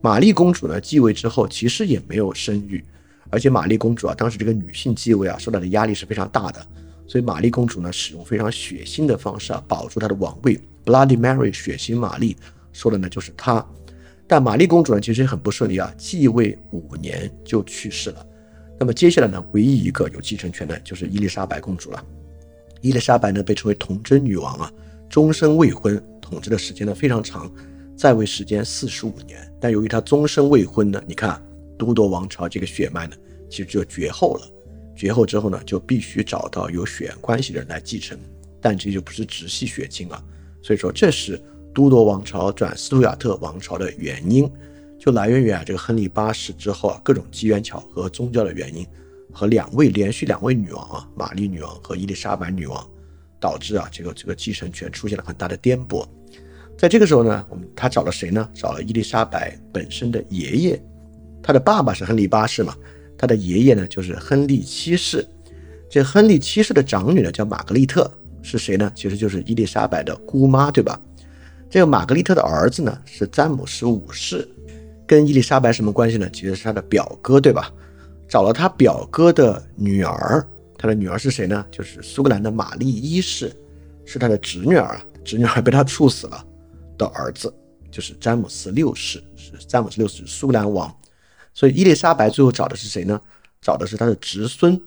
[0.00, 2.82] 玛丽公主呢，继位之后其实也没有生育。
[3.36, 6.66] 而且玛丽公主啊，当时这个女性继位啊，受到的压力是非常大的，
[7.06, 10.58] 所以玛丽公主呢，使用非常血腥的方式啊，保住她的王位。
[10.86, 12.34] Bloody Mary，血腥玛丽，
[12.72, 13.62] 说的呢就是她。
[14.26, 18.26] 但玛丽公主呢，其实很不顺利啊，继位五年就去世了。
[18.80, 22.02] 那么接下来呢，唯一一个有继承权的就是伊丽莎白公主了。
[22.80, 24.72] 伊丽莎白呢，被称为童贞女王啊，
[25.10, 27.52] 终身未婚，统治的时间呢非常长，
[27.98, 29.46] 在位时间四十五年。
[29.60, 31.38] 但由于她终身未婚呢，你看。
[31.78, 33.14] 都铎王朝这个血脉呢，
[33.48, 34.42] 其实就绝后了。
[34.94, 38.18] 绝后之后呢，就必须找到有血缘关系的人来继承，
[38.60, 40.24] 但这就不是直系血亲了。
[40.62, 41.40] 所以说，这是
[41.74, 44.50] 都铎王朝转斯图亚特王朝的原因，
[44.98, 48.86] 就来源于啊这个亨利八世之后啊各种机缘巧合、宗教的原因
[49.32, 52.88] 和两位连续两位女王啊，玛丽女王和伊丽莎白女王，
[53.38, 56.06] 导致啊这个这个继承权出现了很大的颠簸。
[56.78, 58.48] 在这个时候呢，我们他找了谁呢？
[58.54, 60.82] 找了伊丽莎白本身的爷爷。
[61.42, 62.74] 他的爸爸是亨利八世嘛，
[63.18, 65.26] 他的爷爷呢就是亨利七世，
[65.88, 68.10] 这亨利七世的长女呢叫玛格丽特，
[68.42, 68.90] 是谁呢？
[68.94, 71.00] 其实就是伊丽莎白的姑妈，对吧？
[71.68, 74.48] 这个玛格丽特的儿子呢是詹姆斯五世，
[75.06, 76.28] 跟伊丽莎白什么关系呢？
[76.32, 77.72] 其实是他的表哥，对吧？
[78.28, 81.64] 找了他表哥的女儿，他的女儿是谁呢？
[81.70, 83.52] 就是苏格兰的玛丽一世，
[84.04, 86.44] 是他的侄女儿，侄女儿被他处死了
[86.98, 87.52] 的儿子，
[87.90, 90.92] 就是詹姆斯六世，是詹姆斯六世苏格兰王。
[91.56, 93.18] 所以伊丽莎白最后找的是谁呢？
[93.62, 94.78] 找的是她的侄孙，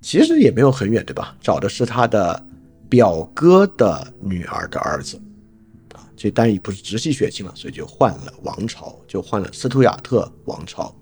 [0.00, 1.36] 其实也没有很远，对吧？
[1.40, 2.40] 找的是她的
[2.88, 5.20] 表哥的女儿的儿子，
[5.92, 10.94] 啊，这当然也不是直系血亲了，所以就换了王朝，就换了斯图亚特王朝。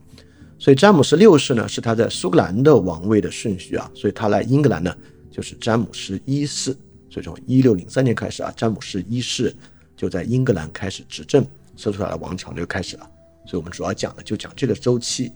[0.58, 4.96] 所以詹姆斯六世呢是他在苏格兰的王位的顺序啊，所以他来英格兰呢
[5.30, 6.74] 就是詹姆斯一世。
[7.10, 9.54] 所以从一六零三年开始啊，詹姆斯一世
[9.94, 11.46] 就在英格兰开始执政，
[11.76, 13.10] 斯图亚特王朝就开始了。
[13.48, 15.32] 所以我们主要讲的就讲这个周期，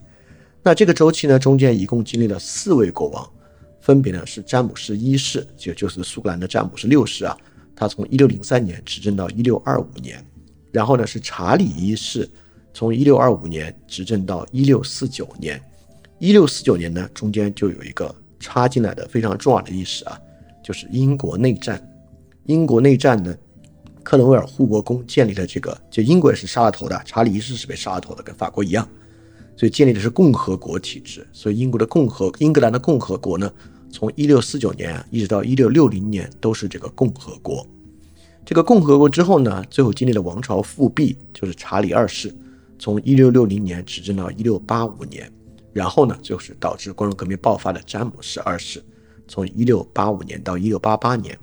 [0.63, 3.27] 那这个周期呢，中间一共经历了四位国王，
[3.81, 7.35] 分别呢是詹姆斯一世，就就是苏格兰的詹姆斯六世啊，
[7.75, 10.23] 他从一六零三年执政到一六二五年，
[10.71, 12.29] 然后呢是查理一世，
[12.75, 15.59] 从一六二五年执政到一六四九年，
[16.19, 20.21] 一六四九年呢中间就有一个插进来的非常重要的历史啊，
[20.63, 21.83] 就是英国内战，
[22.45, 23.35] 英国内战呢。
[24.03, 28.87] 克伦威尔护国公建立了这个，就英国也是杀了头的，查理一世是被杀了头的，跟法国一样，
[29.57, 31.27] 所以建立的是共和国体制。
[31.33, 33.51] 所以英国的共和，英格兰的共和国呢，
[33.91, 37.67] 从一六四九年啊，一直到一六六零年都是这个共和国。
[38.45, 42.35] 这个共和国之后呢，最后经历了王朝复辟，就是查理二世，
[42.79, 45.33] 从一六六零年执政到一六八五年，
[45.73, 48.83] 然后呢，就是导致光荣革命爆发的詹姆斯二世，
[49.29, 51.39] 从一六八五年到一六八八年，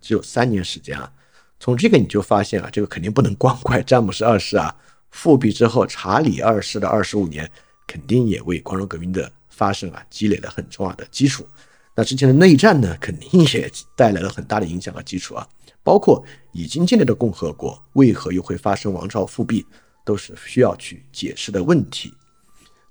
[0.00, 1.12] 只有三年时间啊。
[1.60, 4.74] 从这个你就发现啊，这个肯定不能光怪詹姆斯二世啊，
[5.10, 7.50] 复辟之后查理二世的二十五年
[7.86, 11.46] 肯定也为光荣革命的发生啊积累了很重要的基础。
[11.94, 15.44] 那之前的内战呢，肯定也带来了很大的影响和基础啊，
[15.82, 19.66] 包括已经建立的共和国为何又会发生王朝复辟，
[20.04, 22.14] 都是需要去解释的问题。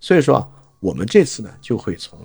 [0.02, 0.48] 所以说啊，
[0.82, 2.20] 我们这次呢就会从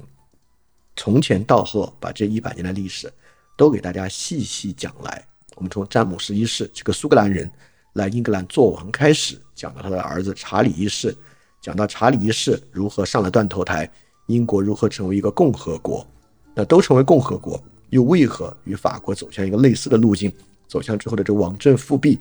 [0.96, 3.10] 从前到后把这一百年的历史
[3.56, 5.24] 都给大家细细讲来。
[5.62, 7.48] 我们从詹姆斯一世这个苏格兰人
[7.92, 11.16] 来英格兰做王开始，讲到他的儿子查理一世，
[11.60, 13.88] 讲到查理一世如何上了断头台，
[14.26, 16.04] 英国如何成为一个共和国。
[16.52, 20.32] 那都成为共和国，又为何与法国走向一个类似的路径，
[20.66, 22.18] 走向之后的这个王政复辟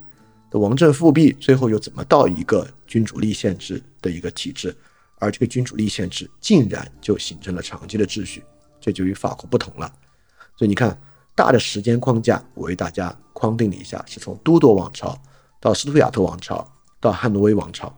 [0.51, 4.71] 的王政复辟，最后又怎么到一个君主立宪制的一个体制？
[5.17, 8.43] 而这个君主立宪制竟然就形成了长期的秩序，
[8.80, 9.91] 这就与法国不同了。
[10.56, 10.95] 所以你看，
[11.34, 15.17] 大的时间框架我为大家框定了一下，是从都铎王朝
[15.60, 17.91] 到斯图亚特王朝到汉诺威王朝。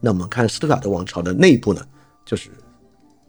[0.00, 1.86] 那我们看斯图亚特王朝的内部呢，
[2.24, 2.50] 就是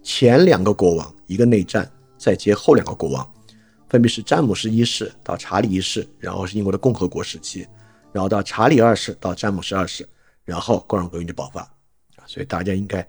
[0.02, 1.92] 前两个国王一个内战。
[2.24, 3.28] 再接后两个国王，
[3.90, 7.68] 分别是詹姆斯一世到查理一世，然后是英国的共和国时期，
[8.14, 10.08] 然后到查理二世到詹姆斯二世，
[10.46, 11.68] 然后光荣革命就爆发，
[12.28, 13.04] 所以大家应该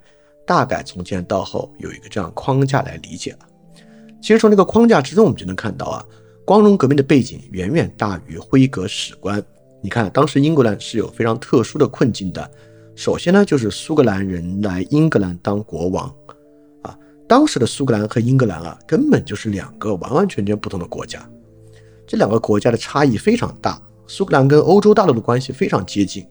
[0.46, 3.40] 大概从前到后有一个这样框架来理解了。
[4.22, 6.02] 其实从这个框架之中，我们就能看到啊，
[6.44, 9.42] 光荣革命的背景远远大于辉格史观。
[9.80, 12.50] 你看，当时英格兰是有非常特殊的困境的，
[12.94, 16.12] 首先呢，就是苏格兰人来英格兰当国王。
[16.82, 21.26] 啊当时的苏格兰和英格兰啊，根本就是两个完完全全不同的国家，
[22.06, 23.80] 这两个国家的差异非常大。
[24.06, 26.26] 苏格兰跟欧洲大陆的关系非常接近，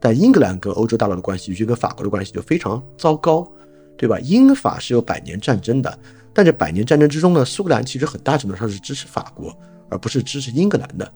[0.00, 3.46] 但英格兰跟欧洲大陆的关系，尤其跟法国的关系就非常糟糕，
[3.98, 4.18] 对吧？
[4.20, 5.98] 英法是有百年战争的，
[6.36, 11.10] 但这百年战争之中呢，苏格兰其实很大程度上是支持法国，而不是支持英格兰的，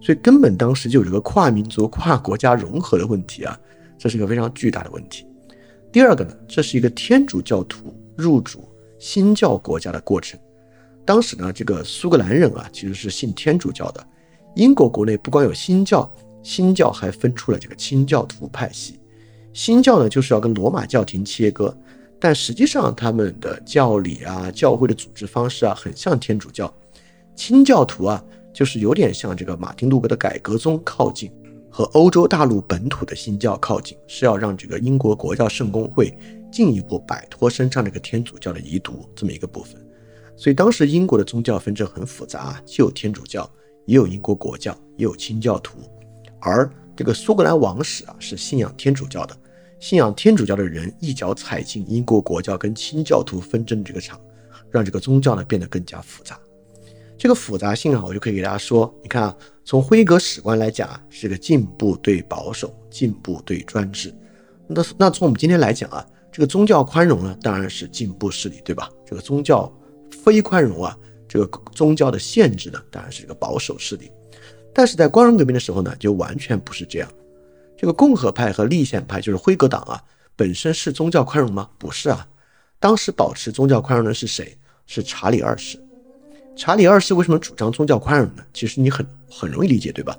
[0.00, 3.56] 所以根本当时就有这个跨民族、跨国家融合的问题啊，
[3.96, 5.24] 这是一个非常巨大的问题。
[5.92, 8.68] 第二个呢，这是一个天主教徒入主。
[8.98, 10.40] 新教国家的过程，
[11.04, 14.02] 当时呢，这个苏格兰人啊，其实是信天主教的。
[14.56, 16.10] 英国国内不光有新教，
[16.42, 18.98] 新教还分出了这个清教徒派系。
[19.52, 21.76] 新教呢，就是要跟罗马教廷切割，
[22.24, 26.72] 但实际上他们的教理啊、教会的组织方式啊，很像天主教。
[27.36, 31.30] 清教徒啊，就是有点像这个马丁路德的改革宗靠近，
[31.70, 36.16] 和欧洲大陆本土的新教靠近，是要让这个英国国教圣公会。
[36.50, 39.78] 进一步摆脱身上这个天主教的遗毒这么一个部分，
[40.34, 43.46] 所以当时英国的宗教纷争很复杂，既有天主教，
[43.84, 45.78] 也有英国国教，也有清教徒。
[46.40, 49.36] 而这个苏格兰王室啊是信仰天主教的，
[49.84, 54.18] 信仰天主教的人一脚踩进英国国教跟清教徒纷争的这个场，
[54.70, 56.40] 让这个宗教呢变得更加复杂。
[57.18, 64.10] 这个复杂性啊，我就可以给大家说，你看啊，从辉格史观来讲啊，是个进步对保守，进步对专制。
[64.66, 66.06] 那那从我们今天来讲啊。
[66.32, 68.88] 这个宗教宽容呢，当然是进步势力，对吧？
[69.04, 69.70] 这个宗教
[70.10, 74.10] 非宽容啊，这个宗教的限制呢，当然是一个保守势力。
[74.72, 77.08] 但是在光荣革命的时候呢，就完全不是这样。
[77.76, 80.02] 这个共和派和立宪派，就是辉格党啊，
[80.36, 81.68] 本身是宗教宽容吗？
[81.78, 82.26] 不是啊。
[82.78, 84.56] 当时保持宗教宽容的是谁？
[84.86, 85.78] 是查理二世。
[86.56, 88.44] 查理二世为什么主张宗教宽容呢？
[88.52, 90.16] 其实你很很容易理解，对吧？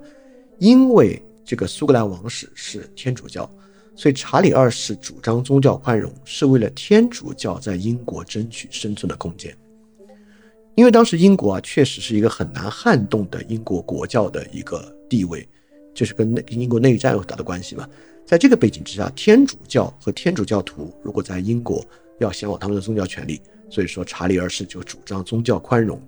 [0.59, 3.49] 因为这个苏格兰王室是天主教。
[3.97, 9.55] 所以，查理二世主张宗教宽容，是为了天主教在英国争取生存的空间。
[10.75, 15.47] 因为当时英国啊，确实是一个很难撼动的英国国教的一个地位，
[15.95, 17.89] 就是跟内英国内战有很大的关系嘛。
[18.23, 21.83] 在这个背景之下，天主教和天主教徒如果在英国
[22.19, 25.99] 要享有他们的宗教权利，所以说查理二世就主张宗教宽容。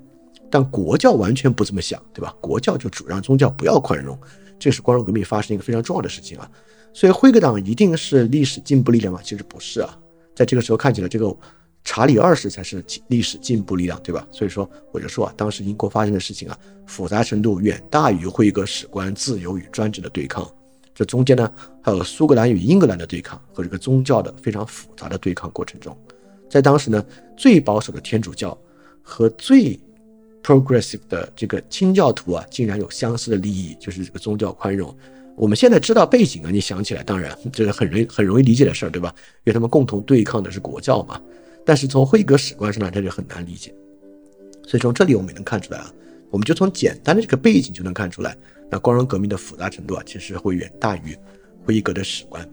[0.50, 2.34] 但国教完全不这么想，对吧？
[2.40, 4.18] 国教就主张宗教不要宽容，
[4.58, 6.50] 这是光荣革命发生一个非常重要的事情啊。
[6.94, 9.20] 所以辉格党一定是历史进步力量吗？
[9.24, 9.98] 其实不是啊，
[10.34, 11.36] 在这个时候看起来，这个
[11.90, 14.28] 查理二世才是历史进步力量，对吧？
[14.30, 20.46] 所以说我就说啊，当时英国发生的事情啊，复杂程度远大于辉格史观自由与专制的对抗。
[20.94, 21.50] 这中间呢，
[21.82, 25.98] 还有苏格兰与英格兰的对抗和这个宗教的非常复杂的对抗过程中，
[26.50, 27.06] 在当时呢，
[27.38, 28.56] 最保守的天主教
[29.02, 29.80] 和最
[30.44, 34.94] progressive 的这个清教徒啊，竟然有相似的利益，就是这个宗教宽容。
[35.38, 39.14] 我们现在知道背景啊，你想起来，当然这是很容很容易理解的事儿，对吧？
[39.38, 41.22] 因为他们共同对抗的是国教嘛。
[41.68, 43.76] 但是从辉格史观上呢，这就很难理解。
[44.66, 45.94] 所以从这里我们也能看出来啊，
[46.30, 48.38] 我们就从简单的这个背景就能看出来，
[48.70, 51.14] 那光荣革命的复杂程度啊，其实会远大于
[51.66, 52.50] 辉格的史观。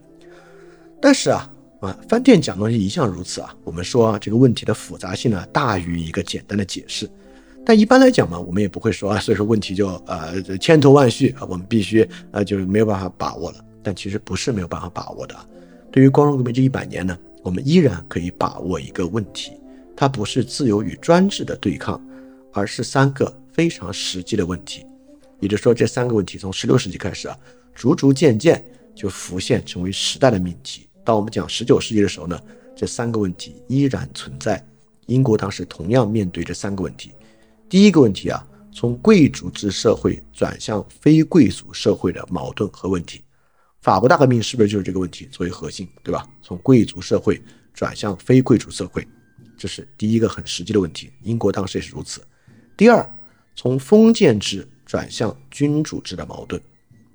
[1.00, 1.48] 但是啊
[1.78, 7.08] 啊，饭店讲东西一向如此啊，我们说啊这个问题的复杂性呢，大于一个简单的解释。
[7.64, 13.64] 但一般来讲嘛，我们也不会说啊，所以说问题就呃千头万绪啊，我们必须呃就是没有办法把握了。
[13.80, 15.36] 但其实不是没有办法把握的。
[15.92, 19.52] 对于光荣革命这一百年呢，我们依然可以把握一个问题，
[19.94, 22.02] 它不是自由与专制的对抗，
[22.54, 24.84] 而是三个非常实际的问题。
[25.40, 27.38] 也就是说，这三个问题从十六世纪开始啊，
[27.74, 30.88] 逐逐渐渐就浮现成为时代的命题。
[31.04, 32.40] 当我们讲十九世纪的时候呢，
[32.74, 34.64] 这三个问题依然存在。
[35.06, 37.12] 英国当时同样面对这三个问题。
[37.68, 43.23] 第一个问题啊，从贵族制社会转向非贵族社会的矛盾和问题。
[43.84, 46.26] 法国大革命是不是就是这个问题作为核心，对吧？
[46.40, 47.38] 从贵族社会
[47.74, 49.06] 转向非贵族社会，
[49.58, 51.12] 这是第一个很实际的问题。
[51.20, 52.22] 英国当时也是如此。
[52.78, 53.06] 第二，
[53.54, 56.58] 从封建制转向君主制的矛盾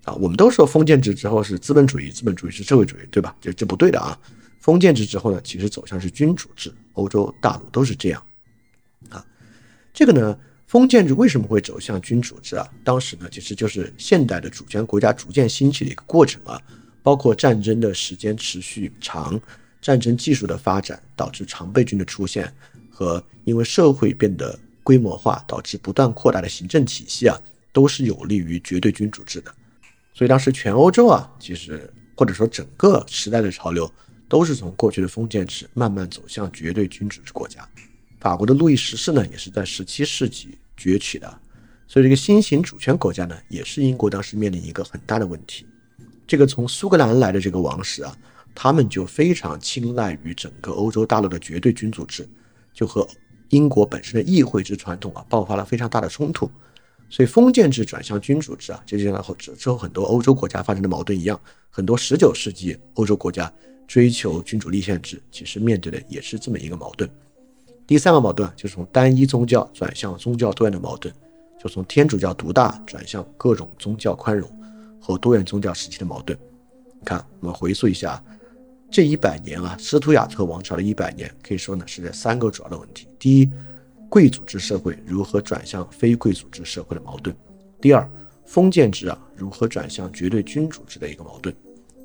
[0.04, 3.36] 啊，我们都说封建制之后是资本主义，资本主义是社会主义，对吧？
[3.42, 4.16] 这这不对的啊。
[4.60, 8.24] 封建制之后呢，其实走向是君主制，欧洲大陆都是这样
[9.10, 9.26] 啊。
[9.92, 10.38] 这个呢？
[10.70, 12.64] 封建制为什么会走向君主制啊？
[12.84, 16.62] 当时呢，其实就是现代的主权国家逐渐兴起的一个过程啊，
[17.02, 19.42] 包括战争的时间持续长，
[19.82, 22.54] 战争技术的发展导致常备军的出现，
[22.92, 27.36] 和因为社会变得规模化导致不断扩大的行政体系啊，
[27.74, 29.52] 都是有利于绝对君主制的。
[30.14, 33.92] 所以当时全欧洲啊，其实或者说整个时代的潮流，
[34.28, 37.68] 都是从过去的封建制慢慢走向绝对君主制国家。
[38.20, 41.40] 法国的路易十四呢，也是在十七世纪崛起的，
[41.88, 45.66] 所以这个新型主权国家呢，也是英国当时面临一个很大的问题。
[46.28, 48.16] 这个从苏格兰来的这个王室啊，
[48.54, 52.28] 他们就非常青睐于整个欧洲大陆的绝对君主制，
[52.74, 53.08] 就和
[53.50, 56.52] 英国本身的议会制传统啊，爆发了非常大的冲突。
[57.10, 63.52] 所以封建制转向君主制啊，就像后之之后很多欧洲国家发生的矛盾一样，很多十九世纪欧洲国家
[63.88, 67.10] 追求君主立宪制，其实面对的也是这么一个矛盾。
[67.90, 71.12] 第三个矛盾就是从单一宗教转向宗教多元的矛盾，
[71.60, 74.48] 就从天主教独大转向各种宗教宽容
[75.02, 76.38] 和多元宗教时期的矛盾。
[77.00, 78.24] 你看，我们回溯一下
[78.92, 83.50] 这一百年啊，斯图亚特王朝的一百年，可以说呢是这三个主要的问题：第一，
[84.08, 87.34] 贵族制社会如何转向非贵族制社会的矛盾；
[87.82, 88.08] 第二，
[88.46, 91.52] 封建制啊如何转向绝对君主制的一个矛盾；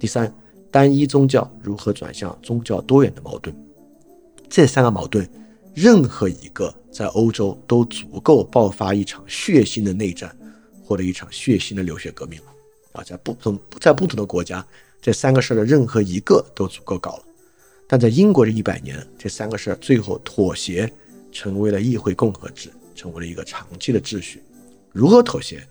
[0.01, 0.35] 第三，
[0.71, 3.55] 单一宗教如何转向宗教多元的矛盾。
[4.49, 5.29] 这三个矛盾。
[5.75, 10.35] 任何一个在欧洲都足够爆发一场血腥的内战，
[10.85, 12.47] 或者一场血腥的流血革命了
[12.93, 13.03] 啊！
[13.03, 14.65] 在不同在不同的国家，
[15.03, 17.25] 这三个事儿的任何一个都足够搞了。
[17.89, 20.91] 但在英国这一百年，这三个事儿最后妥协，
[21.33, 24.41] 成为了议会共和制，成为了一个长期的秩序。
[24.93, 25.67] 如何妥协？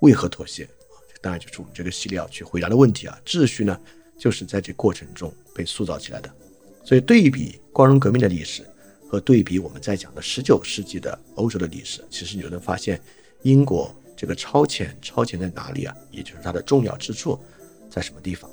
[0.00, 0.68] 为何妥协？
[1.08, 3.16] 这当然就是我们这个系列要去回答的问题啊！
[3.24, 3.80] 秩序呢，
[4.18, 6.28] 就是在这过程中被塑造起来的。
[6.84, 8.64] 所以对比光荣革命的历史。
[9.14, 13.00] 和对比我们在讲的十九世纪的欧洲的历史，其实你就能发现，
[13.42, 15.96] 英国这个超前超前在哪里啊？
[16.10, 17.38] 也就是它的重要之处
[17.88, 18.50] 在什么地方？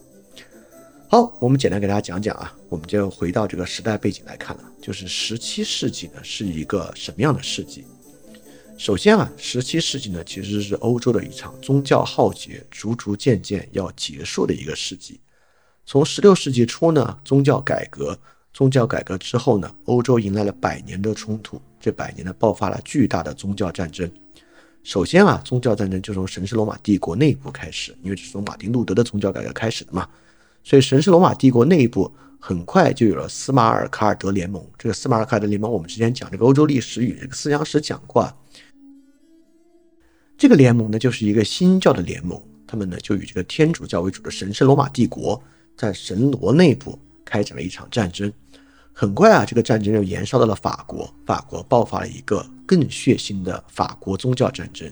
[1.10, 7.84] 好，我们简单给大家讲讲啊，我们就回到这个时代背景来看了，就是十七世纪呢是一个什么样的世纪？
[8.78, 15.20] 首先啊，十七世纪呢其实是欧洲的一场宗教浩劫逐逐渐渐要结束的一个世纪。
[15.88, 18.20] 从十六世纪初呢，宗教改革。
[18.54, 21.60] 宗教改革之后呢，欧洲迎来了百年的冲突。
[21.80, 24.10] 这百年呢，爆发了巨大的宗教战争。
[24.84, 30.08] 首先啊，宗教战争就从神圣罗马帝国内部开始，因为这是从马丁路德的宗教改革开始的嘛。
[30.64, 34.62] 所以神圣罗马帝国内部很快就有了斯马尔卡尔德联盟。
[34.78, 38.22] 这个斯马尔卡尔德联盟，我们之前讲这个欧洲历史与这个思想史讲过。
[38.22, 38.36] 啊。
[40.38, 45.42] 这个联盟呢，就是一个新教的联盟，他们呢就与这个天主教为主的神圣罗马帝国
[45.78, 47.00] 在神罗内部。
[47.24, 48.30] 开展了一场战争，
[48.94, 51.12] 很快啊，这个战争又延烧到了法国。
[51.26, 54.92] 法国爆发了一个更血腥的法国宗教战争，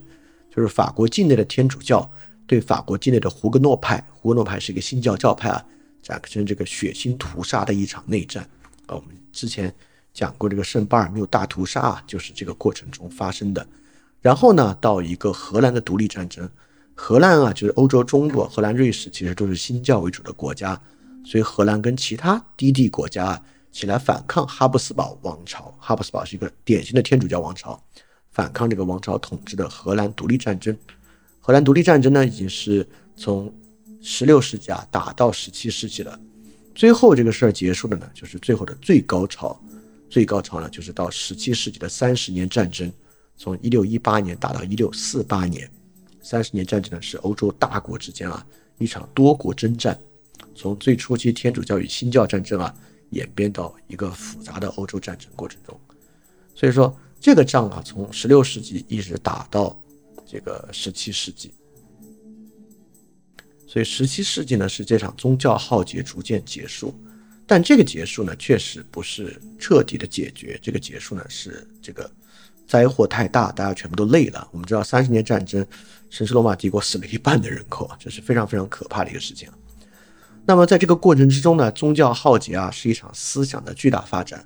[0.50, 2.10] 就是法国境内的天主教
[2.48, 5.64] 对法国境内的胡格诺派，胡格诺派是一个新教教派啊，
[6.02, 8.44] 展开这个血腥屠杀的一场内战。
[8.88, 9.74] 啊，我们之前
[10.14, 13.68] 讲过这个圣巴尔缪大屠杀啊，就是这个过程中发生的。
[14.22, 16.50] 然后呢，到一个荷兰的独立战争，
[16.96, 20.80] 荷兰啊，就是欧洲中部，荷兰、瑞士其实都是新教为主的国家。
[21.24, 23.42] 所以荷兰跟其他低地国家啊
[23.72, 25.74] 起来反抗哈布斯堡王朝。
[25.80, 27.82] 哈布斯堡是一个典型的天主教王朝，
[28.32, 30.78] 反抗这个王朝统治的荷兰独立战争。
[31.40, 33.54] 荷兰独立战争呢，已经是从
[34.02, 36.20] 十六世纪啊打到十七世纪了。
[36.76, 39.60] 最后这个事儿结束的呢，就是最后的最高潮。
[40.10, 42.92] 最高潮呢，就是到十七世纪的三十年战争，
[43.36, 45.70] 从一六一八年打到一六四八年。
[46.22, 48.46] 三十年战争呢，是欧洲大国之间啊
[48.78, 49.98] 一场多国征战。
[50.56, 52.74] 从最初期天主教与新教战争啊，
[53.12, 55.80] 演变到一个复杂的欧洲战争过程中，
[56.54, 59.78] 所以说这个仗啊，从十六世纪一直打到
[60.26, 61.52] 这个十七世纪。
[63.68, 66.94] 所以十七世纪呢，是这场宗教浩劫逐渐结束。
[67.46, 70.60] 但这个结束呢，确实不是彻底的解决。
[70.62, 72.10] 这个结束呢，是这个
[72.68, 74.48] 灾祸太大，大家全部都累了。
[74.52, 75.66] 我们知道，三十年战争，
[76.10, 79.50] 神圣罗马帝国死了一半的人口，这是非常非常可怕的一个事情。
[80.50, 84.44] 那么在这个过程之中呢，宗教浩劫啊，是一场思想的巨大发展。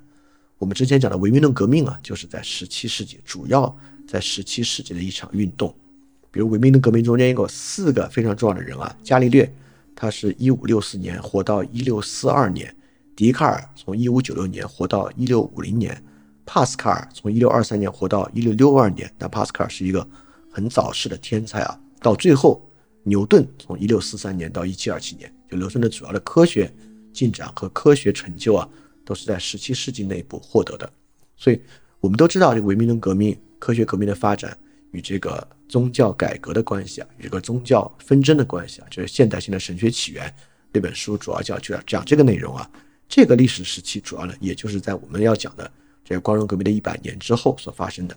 [0.58, 3.74] 我们之前讲的唯名论革命啊，就是在十七世纪，主要
[4.06, 5.74] 在十七世纪的一场运动。
[6.30, 9.50] 比如唯名论革命中间有四个非常重要的人啊，伽利略，
[9.96, 12.76] 他是一五六四年活到一六四二年。
[13.16, 16.04] 笛卡尔从一五九六年活到一六五零年，
[16.44, 19.10] 帕斯卡尔从一六二三年活到一六六二年。
[19.16, 20.06] 但帕斯卡尔是一个
[20.52, 21.80] 很早逝的天才啊。
[22.02, 22.62] 到最后，
[23.04, 26.72] 牛顿从一六四三年到一七二七年，就牛顿的主要的科学
[27.12, 28.68] 进展和科学成就啊，
[29.04, 30.92] 都是在十七世纪内部获得的。
[31.36, 31.60] 所以，
[32.00, 34.56] 我们都知道这个唯名论革命、科学革命的发展
[34.90, 40.32] 与这个宗教改革的关系啊，与这个宗教纷争的关系啊，就是现代性的神学起源
[40.72, 42.68] 那本书主要讲就要讲这个内容啊。
[43.08, 45.70] 这个历史时期主要呢，也就是在我们要讲的
[46.04, 48.16] 这个光荣革命的一百年之后所发生的。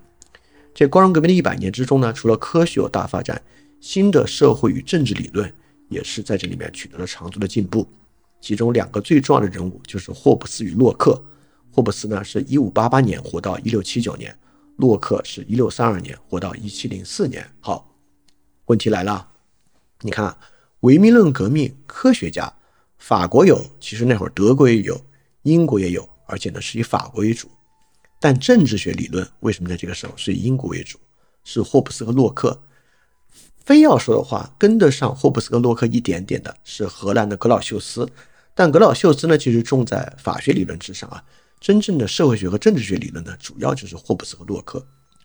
[0.74, 3.42] 这光荣革命的一百年之中呢，除了科学大发展，
[3.80, 5.52] 新的社会与政治理论
[5.90, 7.88] 也是在这里面取得了长足的进步。
[8.40, 11.22] 其中两个最重要的人物就是霍布斯与洛克。
[11.72, 14.38] 霍布斯呢是一五八八年活到一六七九年，
[14.78, 17.48] 洛克是一六三二年活到一七零四年。
[17.60, 17.96] 好，
[18.66, 19.28] 问题来了，
[20.02, 20.38] 你看
[20.82, 22.54] 唯名论革命科学家。
[22.98, 25.00] 法国有，其实那会儿德国也有，
[25.44, 27.48] 英国也有，而且呢是以法国为主。
[28.20, 30.98] 但政治学理论为什么在这个时候是以英国为主？
[31.44, 32.60] 是霍布斯和洛克。
[33.68, 38.08] 非要说的话，跟得上霍布斯和洛克一点点的是荷兰的格老秀斯。
[38.56, 41.22] 但格老秀斯呢，其实重在法学理论之上啊。
[41.60, 44.82] 真正的社会学和政治学理论呢，主要就是霍布斯和洛克。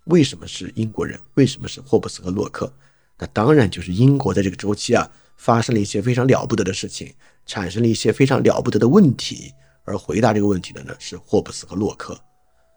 [0.06, 1.16] 为什么是英国人？
[1.34, 2.72] 为什么是霍布斯和洛克？
[3.16, 5.08] 那当然就是英国在这个周期啊。
[5.36, 7.12] 发生了一些非常了不得的事情，
[7.46, 9.52] 产生了一些非常了不得的问题，
[9.84, 12.14] 而回答这个问题的呢是霍布斯和洛克，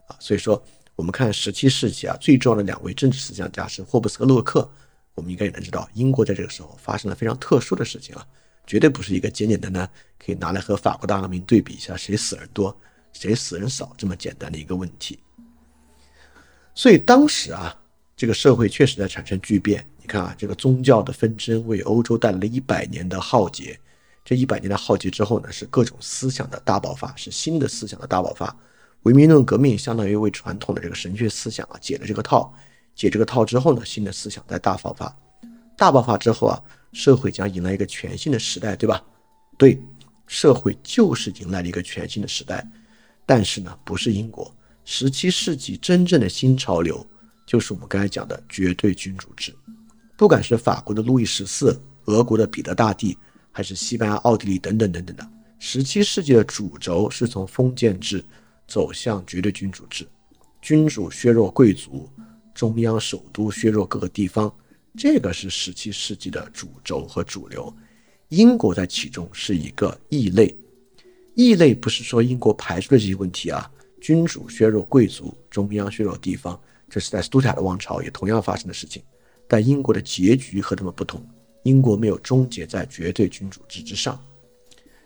[0.08, 0.60] 啊，所以说
[0.96, 4.68] 我们看十七世纪啊，最重要的两位政治思想家是霍布斯和洛克，
[5.16, 8.24] 我们应该也能知道，英国在这个时候发生了非常特殊的事情啊，
[8.66, 9.90] 绝对不是一个简简单单
[10.24, 12.74] 可以拿来和法国大革命对比一下谁死人多
[13.12, 15.18] 谁死人少这么简单的一个问题，
[16.74, 17.74] 所以当时啊，
[18.14, 19.84] 这个社会确实在产生巨变。
[19.98, 23.78] 你看啊，这个宗教的纷争为欧洲带来了一百年的浩劫。
[24.24, 28.54] 这一百年的浩劫之后呢，是各种思想的大爆发，是新的思想的大爆发。
[29.04, 32.52] 唯名论革命相当于为传统的这个神学思想啊解了这个套。
[32.96, 35.16] 解这个套之后呢，新的思想在大爆发。
[35.76, 36.60] 大爆发之后啊，
[36.92, 39.04] 社会将迎来一个全新的时代，对吧？
[39.56, 39.80] 对，
[40.26, 42.66] 社会就是迎来了一个全新的时代。
[43.26, 44.50] 但是呢，不是英国。
[44.84, 47.06] 十七世纪真正的新潮流，
[47.44, 49.54] 就是我们刚才讲的绝对君主制。
[50.16, 53.18] 不管是法国的路易十四、俄国的彼得大帝，
[53.52, 55.28] 还是西班牙、奥地利等等等等的，
[55.58, 58.24] 十七世纪的主轴是从封建制
[58.66, 60.06] 走向绝对君主制，
[60.62, 62.08] 君主削弱贵族，
[62.56, 64.50] 中央首都削弱各个地方，
[64.96, 67.70] 这个是十七世纪的主轴和主流。
[68.30, 70.56] 英国在其中是一个异类，
[71.34, 79.02] 异类不是说英国排除了这些问题啊，君主削弱贵族，中央削弱地方，这是在斯图亚特王朝也同样发生的事情。
[79.46, 81.22] 但英国的结局和他们不同，
[81.64, 84.18] 英国没有终结在绝对君主制之上。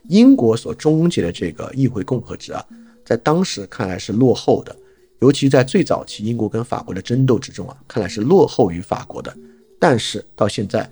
[0.04, 2.64] 英国所终结的这个议会共和制啊，
[3.04, 4.74] 在当时看来是落后的，
[5.20, 9.34] 尤其在最早期英国跟法国的争斗之中啊，看来是落后于法国的。
[9.78, 10.90] 但是到现在，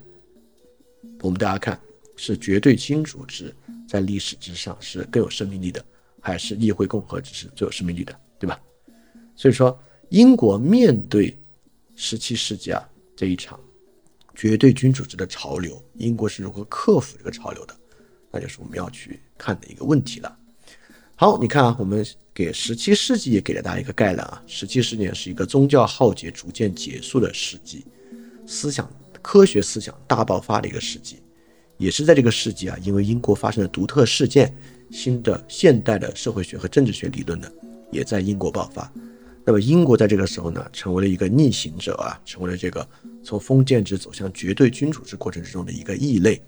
[1.20, 1.79] 我们大家看，
[2.16, 3.55] 是绝对君主制
[3.89, 5.85] 在历史之上是更有生命力的，
[6.20, 8.61] 还是议会共和制是最有生命力的，对吧？
[9.35, 9.79] 所以说，
[10.11, 11.37] 英国面对
[11.97, 12.89] 十七世纪啊。
[13.16, 13.59] 这一场
[14.33, 17.74] 绝对君主制的潮流，英国是如何克服这个潮流的？
[18.31, 20.39] 那就是我们要去看的一个问题了。
[21.16, 22.07] 好，你看啊，我们
[22.39, 24.41] 给十七世纪也给了大家一个概览啊。
[24.47, 27.84] 十七世纪是一个宗教浩劫逐渐结束的世纪，
[28.47, 28.89] 思想
[29.20, 31.16] 科学思想大爆发的一个世纪，
[31.78, 34.55] 也是在这个世纪啊，因为英国发生的独特事件，
[34.89, 37.51] 新的现代的社会学和政治学理论呢，
[37.91, 38.89] 也在英国爆发。
[39.45, 42.89] 那么英国在这个时候呢，成为了一个逆行者啊，成为了这个
[43.24, 46.41] 从封建制走向绝对君主制过程之中的一个异类。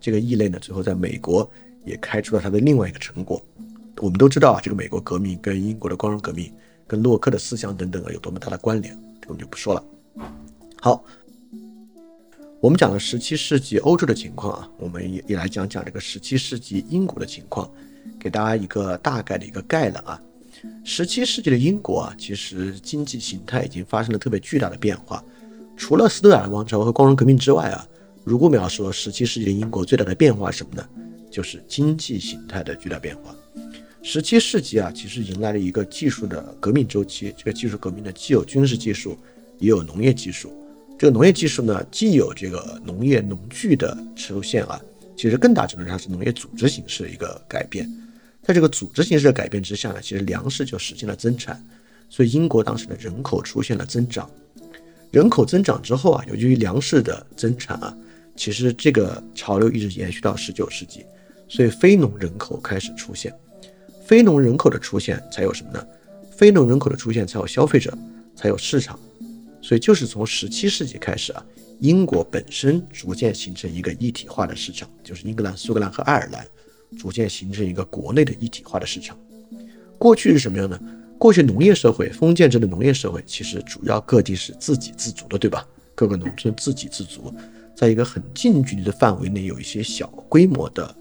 [0.00, 1.50] 这个异类呢，最后在美国
[1.84, 3.44] 也开出了它的另外一个成果。
[3.98, 6.52] 我们都知道啊，这个美国革命跟英国的光荣革命、
[6.86, 9.84] 跟洛克的思想等等啊，有多么大的关联，这我们就不说了。
[10.80, 11.02] 好，
[12.60, 17.70] 我们讲了十七世纪欧洲的情况啊，我们也也来讲讲这个十七世纪英国的情况，
[18.20, 20.20] 给大家一个大概的一个概览啊。
[20.84, 25.22] 十七世纪的英国啊，其实经济形态已经发生了特别巨大的变化。
[25.76, 27.86] 除了斯图亚特王朝和光荣革命之外啊，
[28.24, 30.86] 如果我们要说十七世纪的英国最大的变化是什么呢？
[31.30, 33.34] 就是经济形态的巨大变化。
[34.08, 37.34] 十七世纪啊，其实迎来了一个技术的革命周期。
[37.36, 39.18] 这个技术革命呢，既有军事技术，
[39.58, 40.48] 也有农业技术。
[40.96, 44.80] 这个农业技术呢，既有这个农业农具的出现啊，
[45.16, 47.92] 其实更大程度上是农业组织形式的一个改变。
[48.44, 51.60] 在这个组织形式的改变之下呢，其实粮食就实现了增产，
[52.08, 54.30] 所以英国当时的人口出现了增长。
[55.10, 57.92] 人口增长之后啊，由于粮食的增产啊，
[58.36, 61.04] 其实这个潮流一直延续到十九世纪，
[61.48, 63.34] 所以非农人口开始出现。
[64.06, 65.84] 非农人口的出现才有什么呢？
[66.30, 67.92] 非农人口的出现才有消费者，
[68.36, 68.96] 才有市场。
[69.60, 71.44] 所以就是从十七世纪开始啊，
[71.80, 76.46] 英国本身逐渐形成一个一体化的市场，就是英格兰、苏格兰和爱尔兰
[76.96, 79.18] 逐渐形成一个国内的一体化的市场。
[79.98, 80.78] 过去是什么样呢？
[81.18, 85.66] 过去农业社会，封建制的农业社会，其实主要各地是自给自足的，对吧？
[85.96, 87.34] 各个农村自给自足，
[87.74, 90.94] 在一个很近距离的范围内有一些小规模的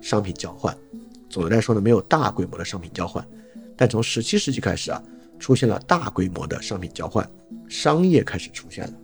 [0.00, 0.76] 商品交换。
[1.34, 3.26] 总的来说呢，没有大规模的商品交换，
[3.76, 5.02] 但从十七世纪开始啊，
[5.36, 7.28] 出现了大规模的商品交换，
[7.68, 8.94] 商业开始出现了。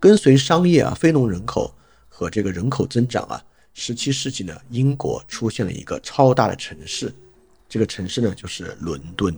[0.00, 1.70] 跟随商业啊，非农人口
[2.08, 7.14] 和这个人口增长啊，十七世纪呢，英国出现了一个超大的城市，
[7.68, 9.36] 这个城市呢就是伦敦。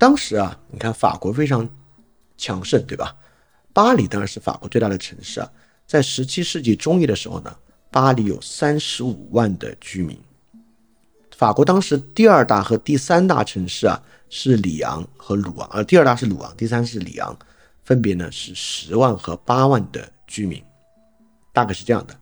[0.00, 1.68] 当时啊，你看法国非常
[2.36, 3.16] 强盛，对吧？
[3.72, 5.48] 巴黎当然是法国最大的城市啊，
[5.86, 7.56] 在十七世纪中叶的时候呢，
[7.88, 10.18] 巴黎有三十五万的居民。
[11.36, 17.38] 法国当时第二大和第三大城市啊是里昂和鲁昂，呃第二大是鲁昂，第三是里昂，
[17.84, 20.64] 分别呢是十万和八万的居民，
[21.52, 22.18] 大概是这样的。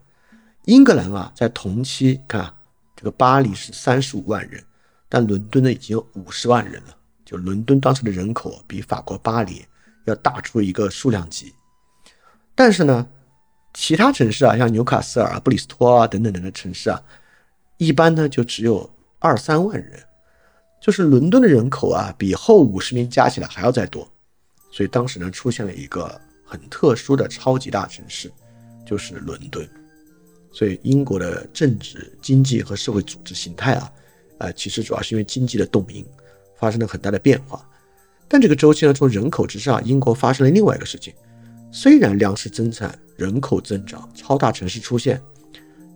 [0.65, 2.53] 英格兰啊，在同期看
[2.93, 4.61] 这个巴黎是三十五万人，
[5.07, 9.65] 但伦敦呢已经有五十万人了，就伦敦当时的人口比法国巴黎
[10.03, 11.53] 要大出一个数量级。
[12.53, 13.07] 但是呢，
[13.73, 17.01] 其他城市啊，像纽卡斯尔啊、布里斯托啊等等等的城市啊，
[17.77, 18.93] 一般呢就只有。
[19.25, 19.99] 二三万人，
[20.79, 24.07] 就是伦敦的人口啊，比后五十名加起来还要再多，
[24.71, 28.31] 所以当时呢出现了一个很特殊的超级大城市，
[28.85, 29.67] 就是伦敦。
[30.51, 33.91] 所以英国的政治、经济和社会组织形态啊，
[34.37, 36.05] 呃，其实主要是因为经济的动因
[36.55, 37.67] 发生了很大的变化。
[38.27, 41.11] 但这个周期呢，从人口之上，英国发生了另外一个事情：
[41.71, 45.19] 虽然粮食增产、人口增长、超大城市出现。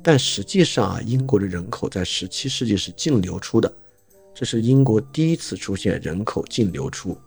[0.01, 3.71] 但实际上啊，英国的人口在十七世纪是净流出的，
[4.33, 7.17] 这是英国第一次出现人口净流出。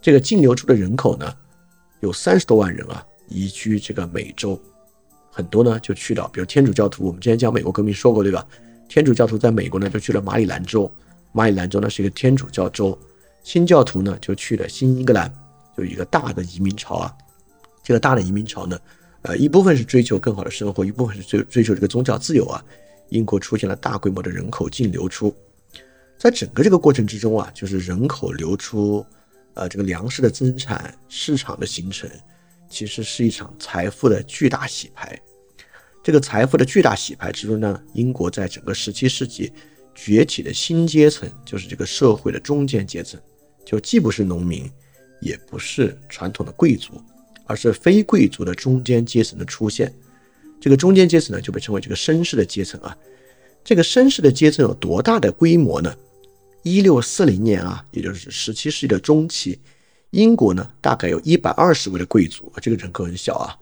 [0.00, 1.30] 这个净流出的人口呢，
[2.00, 4.58] 有三十多万人啊，移居这个美洲，
[5.30, 8.46] 很多呢就去到，比如天主教徒，我们之前讲美国革命说过对吧？
[8.88, 10.90] 天主教徒在美国呢就去了马里兰州，
[11.32, 12.98] 马里兰州呢是一个天主教州，
[13.44, 15.30] 新教徒呢就去了新英格兰，
[15.76, 17.14] 就一个大的移民潮啊。
[17.84, 18.78] 这个大的移民潮呢。
[19.22, 22.64] 呃，一部分是追求更好的生活，一部分是追追求这个宗教自由啊。
[23.10, 25.34] 英国出现了大规模的人口净流出，
[26.16, 29.04] 在整个这个过程之中啊，就是人口流出，
[29.54, 32.08] 呃，这个粮食的增产、市场的形成，
[32.68, 35.20] 其实是一场财富的巨大洗牌。
[36.04, 39.52] 这个财富的巨大洗牌之中呢，英国在整个十七世纪
[39.92, 43.20] 崛起的新阶层，就是这个社会的中间阶层，
[43.66, 44.70] 就既不是农民，
[45.20, 47.02] 也不是传统的贵族。
[47.50, 49.92] 而是非贵族的中间阶层的出现，
[50.60, 52.96] 这个中间阶层呢就被称为这个绅士的阶层啊。
[53.64, 55.92] 这个绅士的阶层有多大的规模呢？
[56.62, 59.58] 一六四零年啊，也就是十七世纪的中期，
[60.10, 63.58] 英国呢大概有一百二十位的贵族，这个人口很小啊。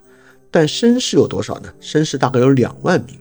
[0.51, 1.73] 但绅士有多少呢？
[1.81, 3.17] 绅士大概有两万名，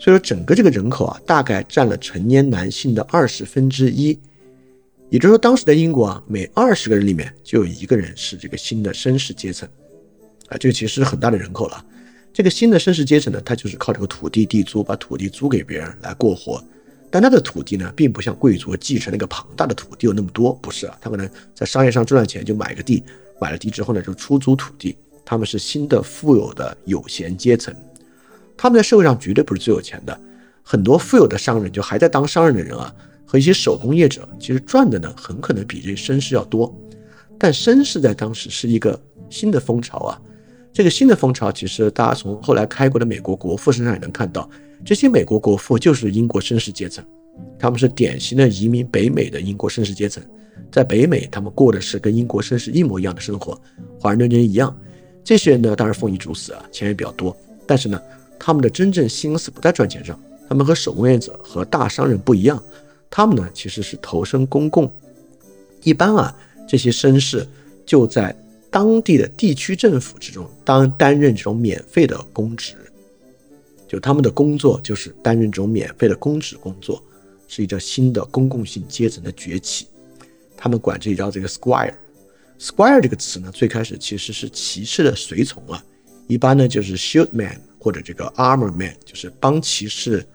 [0.00, 4.18] 所以说整个这个人口啊，大概占了成年男性的二十分之一。
[5.08, 9.68] 也就是说，当时的英国啊，每二十个人里面就有一个人是这个新的绅士阶层，
[10.48, 11.84] 啊，这个其实是很大的人口了。
[12.32, 16.62] 这个新的绅士阶层呢，他就是靠这个土地地租，把土地租给别人来过活。
[17.10, 23.02] 但他的土地呢，并不像贵族继承那个庞大的土地有那么多，不是啊，他可能在商业上赚了钱就买个地，
[23.40, 24.96] 买了地之后呢，就出租土地。
[25.24, 27.74] 他们是新的富有的有闲阶层，
[28.56, 30.20] 他们在社会上绝对不是最有钱的。
[30.62, 32.92] 很多富有的商人，就还在当商人的人啊。
[33.26, 36.72] 和一些手工业者，其实赚的呢，很可能比这绅士要多。
[37.38, 38.98] 但绅士在当时是一个
[39.28, 40.20] 新的风潮啊。
[40.72, 44.48] 这个新的风潮，其实大家从后来开国的美国国父身上也能看到，
[44.84, 47.04] 这些美国国父就是英国绅士阶层，
[47.58, 50.22] 他们是典型的移民北美的英国绅士阶层。
[50.70, 53.58] 在北美，他们过的是跟英国绅士一模一样的生活，
[53.98, 54.74] 华人人一样。
[55.24, 57.34] 这些人呢，当然丰衣足食啊，钱也比较多。
[57.66, 58.00] 但是呢，
[58.38, 60.18] 他们的真正心思不在赚钱上，
[60.48, 62.62] 他们和手工业者和大商人不一样。
[63.10, 64.92] 他们呢其实是投身公共，
[65.82, 66.36] 一般啊
[66.68, 67.46] 这些绅士
[67.84, 68.36] 就在
[68.70, 72.74] 当地的地区政府之中当担任这种免费的公职，
[73.88, 77.02] 就他们的工作就是担任这种免费的公职工作，
[77.48, 79.86] 是一个新的公共性阶层的崛起。
[80.56, 81.94] 他们管这叫这个 squire。
[82.58, 85.82] squire 这个词呢，最开始其实是骑士的随从啊，
[86.26, 90.26] 一般呢就是 shield man 或者这个 armor man，就是帮骑士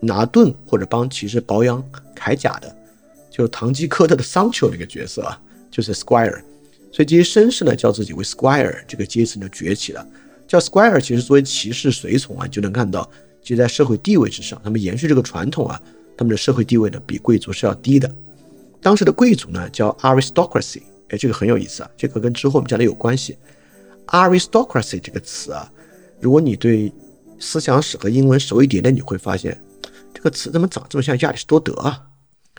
[0.00, 1.82] 拿盾或者帮骑士保养
[2.16, 2.74] 铠甲的，
[3.30, 5.40] 就是唐吉诃德的桑丘那个角色啊，
[5.70, 6.42] 就是 squire。
[6.92, 10.06] 所以这些绅士呢叫自己为 squire，这个阶层就崛起了。
[10.48, 13.08] 叫 squire 其实作为骑士随从啊，就能看到，
[13.42, 15.80] 其实在社会地位之上，他们延续这个传统啊，
[16.16, 18.10] 他们的社会地位呢比贵族是要低的。
[18.82, 20.82] 当时的贵族呢叫 aristocracy。
[21.10, 23.36] 哎，这个很有意思啊，这个跟之后我们讲的有关系。
[24.06, 25.70] aristocracy 这个词啊，
[26.20, 26.92] 如果你对
[27.38, 29.56] 思想史和英文熟一点点，你会发现
[30.22, 31.98] 这个词怎么长这么像亚里士多德啊？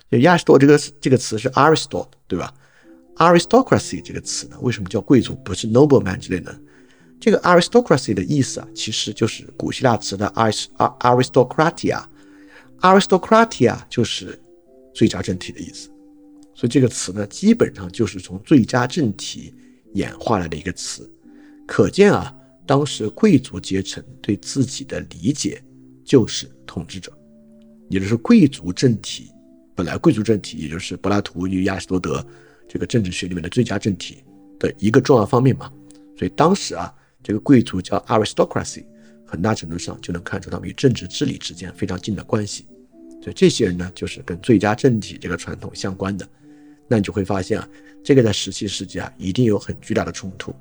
[0.10, 2.52] 就亚里士多这个这个词是 Aristotle，对吧
[3.18, 6.60] ？aristocracy 这个词呢，为什么叫贵族，不是 nobleman 之类的？
[7.20, 14.42] 这个 aristocracy 的意思啊，其实就是古希腊词的 aris aristocratia，aristocratia 就是
[14.92, 15.88] 最佳政体的意思。
[16.56, 19.54] 所以这个词呢，基本上就是从最佳政体
[19.94, 21.08] 演化来的一个词，
[21.68, 22.36] 可见啊，
[22.66, 25.64] 当时贵族阶层对自己的理解
[26.04, 27.16] 就是统治者，
[27.92, 29.30] 也就是贵族政体。
[29.76, 32.26] 本来贵族政体也就是柏拉图与亚里士多德
[32.68, 34.24] 这个政治学里面的最佳政体
[34.58, 35.72] 的一个重要方面嘛。
[36.18, 38.86] 所以当时啊，这个贵族叫 aristocracy，
[39.26, 42.66] 很大程度上就能看出他们与政治治理之间非常近的关系。
[43.22, 46.28] 所以这些人呢，就是跟最佳政体这个传统相关的。
[46.88, 47.68] 那你就会发现啊，
[48.04, 50.54] 这个在十七世纪啊，一定有很巨大的冲突。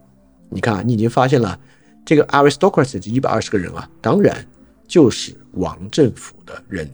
[0.48, 1.58] 你看啊，你已经发现了
[2.04, 4.46] 这个 aristocracy 这一百二十个人啊，当然
[4.86, 6.88] 就是王政府的人，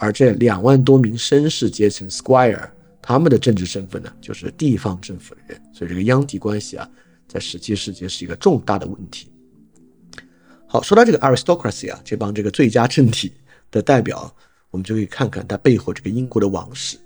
[0.00, 2.70] 而这两万多名绅士阶层 squire，
[3.02, 5.60] 他们的政治身份呢，就是地方政府的人。
[5.74, 6.88] 所以这个央地关系啊，
[7.28, 9.28] 在十七世纪是一个重大的问题。
[10.66, 13.30] 好，说到这个 aristocracy 啊，这帮这个最佳政体
[13.70, 14.34] 的代表，
[14.70, 16.96] 我们就可以看看他背后这个英国的王室。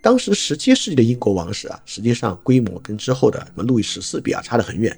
[0.00, 4.96] 当时十七世纪的英国王室啊，实际上规模跟之后的什么路易十四比啊，差得很远。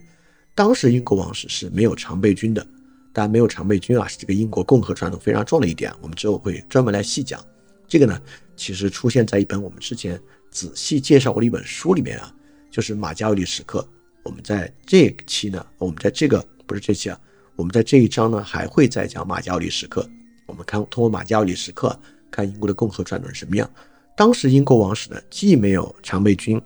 [0.54, 2.66] 当时英国王室是没有常备军的，
[3.14, 5.90] 但没有常备军啊，是这个英国共和传统非常重的一点。
[6.02, 7.42] 我们之后会专门来细讲。
[7.86, 8.20] 这个呢，
[8.56, 12.34] 其实出现在一本我们之前仔细介绍过的一本书里面啊，
[12.70, 13.80] 就是《马加维里时刻》。
[14.24, 17.20] 我们在这期呢，我们在这个不是这期啊，
[17.54, 20.08] 我们在这一章呢还会再讲马加维里时刻。
[20.46, 21.96] 我们看通过马加维里时刻
[22.30, 23.70] 看英国的共和传统是什么样。
[24.16, 26.60] 当时英国王室呢，既没有常备军，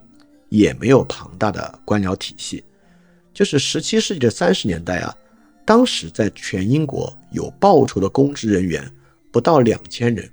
[0.49, 2.63] 也没有庞大的官僚体系。
[3.33, 5.15] 就是十七世纪的三十年代啊，
[5.69, 8.91] 当时在全英国有报酬的公职人员
[9.31, 10.27] 不到两千人，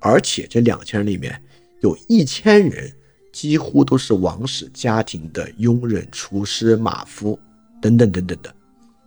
[0.00, 1.38] 而且这两千人里面
[1.82, 2.90] 有一千人
[3.30, 7.38] 几乎都是王室家庭的佣人、厨师、马夫
[7.78, 8.54] 等等等等的。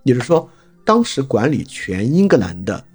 [0.03, 0.47] 也就是说，
[0.85, 2.85] 当时管理全英格兰的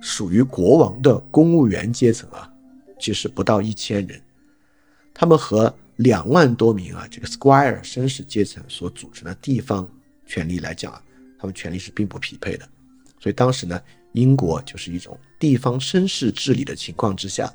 [0.00, 2.50] 属于国王的公务员阶层啊。
[2.98, 4.18] 其实不到一千人，
[5.12, 9.86] 他们和两万多名啊这个 squire 绅士阶层所组成的地方
[10.24, 11.02] 权力来讲啊，
[11.40, 12.68] 他们权力是并不匹配的。
[13.18, 13.80] 所以当时呢，
[14.12, 17.52] 英国就是一种地方绅士治理的情况之下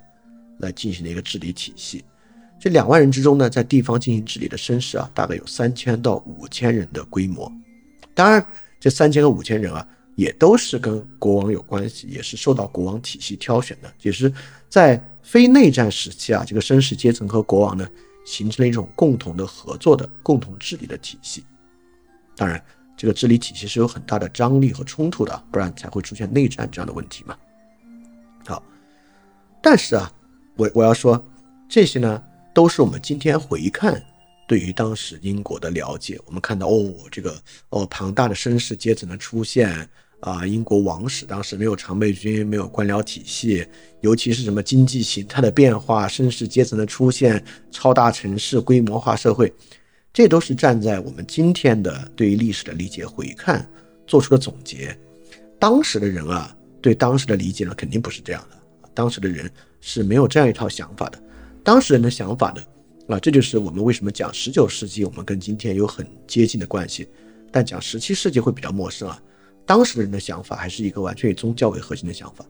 [0.59, 2.03] 来进行的一个治理体系。
[2.59, 7.51] 这两万人之中呢，在地方进行治理的绅士啊，大概有三千到五千人的规模。
[8.13, 8.45] 当然，
[8.79, 14.33] 这三千和五千人啊，也都是跟国王有关系，也是受到国王体系挑选的，也是
[14.67, 14.99] 在。
[15.25, 17.89] 非内战时期啊，这个绅士阶层和国王呢，
[18.27, 21.43] 形成了一种共同的合作的共同治理的体系。
[22.35, 22.63] 当然，
[22.97, 27.35] 这个治理体系是有很大的张力和冲突的，不然才会出现内战这样的问题嘛。
[28.45, 28.63] 好，
[29.61, 30.11] 但是啊，
[30.55, 31.23] 我我要说，
[31.67, 32.23] 这些呢，
[32.53, 34.01] 都是我们今天回看
[34.47, 36.19] 对于当时英国的了解。
[36.25, 37.35] 我们看到哦，这个
[37.69, 39.89] 哦，庞大的绅士阶层的出现。
[40.21, 43.63] 啊，英国王室当时没有常备军，没有官僚体系，
[44.01, 49.53] 尤其是什么经济形态的变化、绅士阶层的出现、超大城市规模化社会，
[50.15, 53.69] 这都是站在我们今天的对于历史的理解回看
[54.07, 54.97] 做出的总结。
[55.59, 58.57] 当时的人啊，对当时的理解呢，肯定不是这样的。
[58.93, 59.51] 当时的人
[59.81, 61.21] 是没有这样一套想法的。
[61.65, 67.09] 当时人的想法呢，啊，这就是我们为什么讲十九世纪我们跟今天有很接近的关系，
[67.51, 69.21] 但讲十七世纪会比较陌生啊。
[69.65, 72.45] 当时的人的想法还是一个完全以宗教为核心的想法，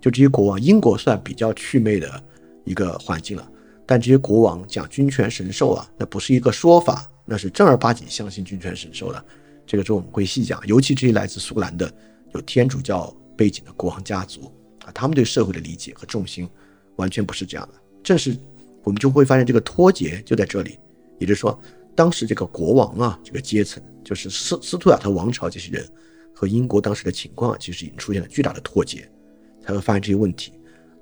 [0.00, 2.22] 就这些国王，英国算比较祛魅的
[2.64, 3.50] 一个环境了。
[3.86, 9.24] 但这些国王讲君权神授啊，那不是一个说法，那是正儿八经相信君权神授的。
[9.66, 11.92] 这个之后我们会细讲，尤其这些来自苏格兰的
[12.34, 14.52] 有天主教背景的国王家族
[14.84, 16.48] 啊，他们对社会的理解和重心
[16.96, 17.74] 完全不是这样的。
[18.02, 18.36] 正是
[18.82, 20.78] 我们就会发现这个脱节就在这里，
[21.18, 21.58] 也就是说，
[21.94, 25.88] 当时这个国王啊，这个阶层，就是斯斯图亚特王朝这些人
[26.34, 29.08] 和英国当时的情况，其实已经出现了巨大的脱节，
[29.64, 30.52] 才会发现这些问题。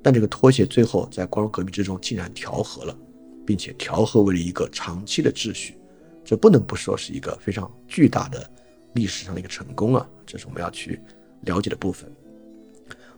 [0.02, 2.96] 但这个脱节最后在光荣革命之中竟然调和了，
[3.46, 5.74] 并且调和为了一个长期的秩序，
[6.24, 8.50] 这不能不说是一个非常巨大的
[8.94, 10.08] 历史上的一个成功啊！
[10.26, 11.00] 这是我们要去
[11.42, 12.10] 了解的部分。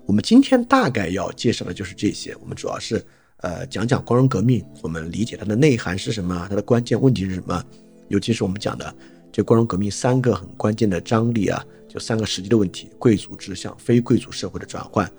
[0.06, 3.04] 我们今天大概要介绍的就是这些，我们主要是。
[3.38, 6.46] 呃，讲讲光荣革命，我们理解它的内涵是什么？
[6.48, 7.60] 它的关键问题是什么？
[8.06, 8.94] 尤其是我们讲的
[9.32, 15.10] 这光荣革命三个很关键的张力啊，就三个实际的问题：贵族制向非贵族社会的转换，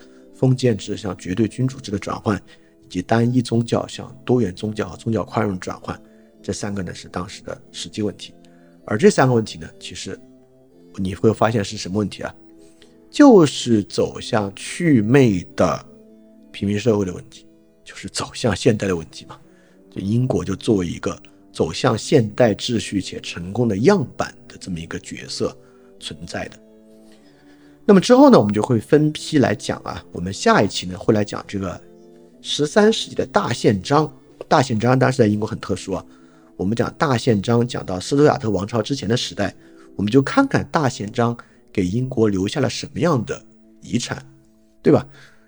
[0.43, 2.35] 封建制向绝对君主制的转换，
[2.83, 5.97] 以及单一宗教向多元宗教和宗教宽容转换。
[6.41, 8.33] 这三个呢是当时的实际问题。
[8.83, 10.19] 而这三个问题呢，其实
[10.97, 12.35] 你会发现是什么问题啊？
[13.09, 15.85] 就是走向祛魅的
[16.51, 17.47] 平民社会的问题。
[17.85, 19.39] 就是走向现代的问题嘛，
[19.89, 21.17] 就英国就作为一个
[21.53, 25.57] 走向现代秩序且成功的样板的这么一个角色
[26.01, 26.59] 存在的。
[27.85, 30.03] 那么之后呢，我们就会分批来讲啊。
[30.11, 31.79] 我们下一期呢会来讲这个
[32.41, 34.11] 十三世纪的大宪章。
[34.47, 36.05] 大宪章当时在英国很特殊啊。
[36.55, 39.53] 我们讲大宪章讲到斯图亚特王朝之前的时代，
[39.95, 41.35] 我们就看看大宪章
[41.71, 43.43] 给英国留下了什么样的
[43.81, 44.23] 遗产，
[44.81, 45.05] 对吧？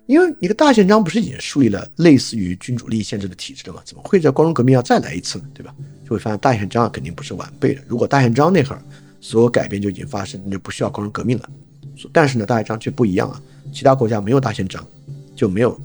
[0.07, 3.81] 因为一个大宪章不是已经树立了类似于君主立宪制的体制了吗？
[3.85, 5.45] 怎么会在光荣革命要再来一次呢？
[5.53, 5.73] 对吧？
[6.03, 7.81] 就会发现大宪章肯定不是完备的。
[7.87, 8.81] 如果大宪章那会儿
[9.21, 11.49] 所有改变就已经发生，那就不需要光荣革命了。
[12.11, 13.41] 但是呢，大宪章却不一样啊。
[13.73, 14.85] 其他国家没有大宪章，
[15.35, 15.79] 就没有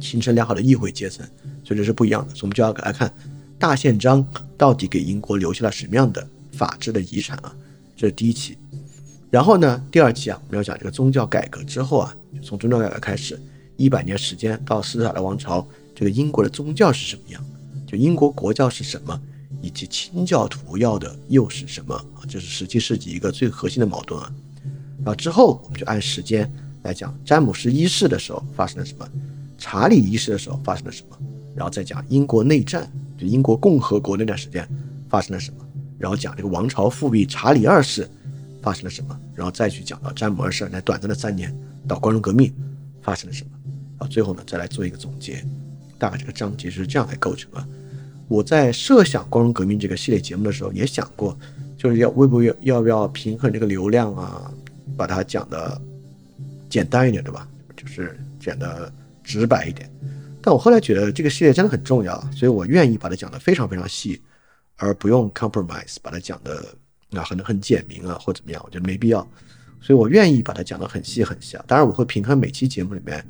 [0.00, 1.26] 形成良好的议会阶层，
[1.64, 2.34] 所以这是不一样的。
[2.34, 3.12] 所以我们就要来看
[3.58, 4.24] 大宪章
[4.56, 7.54] 到底给英国留下了什么样的法治的遗产啊？
[7.96, 8.56] 这是第一期。
[9.30, 13.38] 然后呢，第二期啊，我们要讲这个宗教改革之后啊，从宗教改革开始，
[13.76, 17.44] 一百年时间到斯图亚特王朝，这个英国的宗教是什么样？
[17.86, 19.20] 就英国国教是什么，
[19.60, 22.24] 以及清教徒要的又是什么啊？
[22.28, 24.32] 这是十七世纪一个最核心的矛盾啊。
[24.98, 26.50] 然后之后我们就按时间
[26.82, 29.08] 来讲詹姆斯一世的时候发生了什么，
[29.56, 31.16] 查理一世的时候发生了什么，
[31.54, 34.68] 然后再讲英国内战，就英国共和国那段时间
[35.08, 35.64] 发生了什么，
[35.98, 38.08] 然后讲这个王朝复辟查理二世。
[38.60, 39.18] 发生了什么？
[39.36, 42.52] 然后再去讲到詹姆二世那短暂的三年到光荣革命
[43.00, 43.50] 发生了什么？
[43.98, 45.42] 啊，最后呢再来做一个总结。
[45.96, 47.66] 大概这个章节是这样来构成啊。
[48.26, 51.38] 我在设想光荣革命这个系列节目的时候也想过，
[51.78, 54.52] 就是要会不会要不要平衡这个流量啊，
[54.98, 55.80] 把它讲的
[56.68, 57.48] 简单一点，对吧？
[57.76, 58.92] 就是讲的
[59.24, 59.88] 直白一点。
[60.42, 64.20] 但我后来觉得这个系列真的很重要，所以我愿意把它讲的非常非常细，
[64.76, 66.62] 而不用 compromise 把它讲的。
[67.12, 69.26] 啊，很很简明啊，或怎么样，我觉得没必要，
[69.80, 71.64] 所以我愿意把它讲得很细很细啊。
[71.66, 73.26] 当然，我会平衡每期节目里面，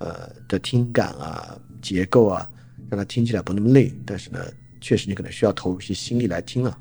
[0.00, 2.46] 呃的听感啊、结构啊，
[2.90, 3.90] 让它听起来不那么累。
[4.04, 4.38] 但是呢，
[4.82, 6.78] 确实你可能需要投入一些心力来听啊。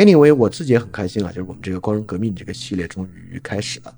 [0.00, 3.94] Anyway，我自己也很开心啊，就是我们这个光荣革命这个系列终于开始了，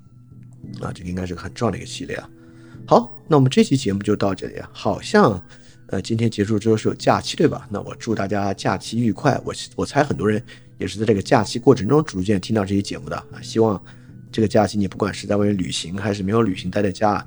[0.81, 2.29] 啊，这个应该是个很重要的一个系列啊。
[2.85, 4.55] 好，那我们这期节目就到这里。
[4.73, 5.41] 好像，
[5.87, 7.65] 呃，今天结束之后是有假期对吧？
[7.71, 9.39] 那我祝大家假期愉快。
[9.45, 10.43] 我我猜很多人。
[10.79, 13.81] 也是在这个假期过程中逐渐听到这些节目的啊，希望
[14.31, 17.25] 这个假期你不管是在外面旅行还是没有旅行待在家，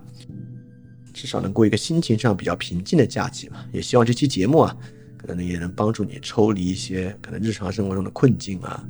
[1.14, 3.64] 至少能过一个心情上比较平静的假期嘛。
[3.72, 4.76] 也希望这期节目啊，
[5.16, 8.84] 可能也能帮助你抽离一些可能日常生活中的困境啊，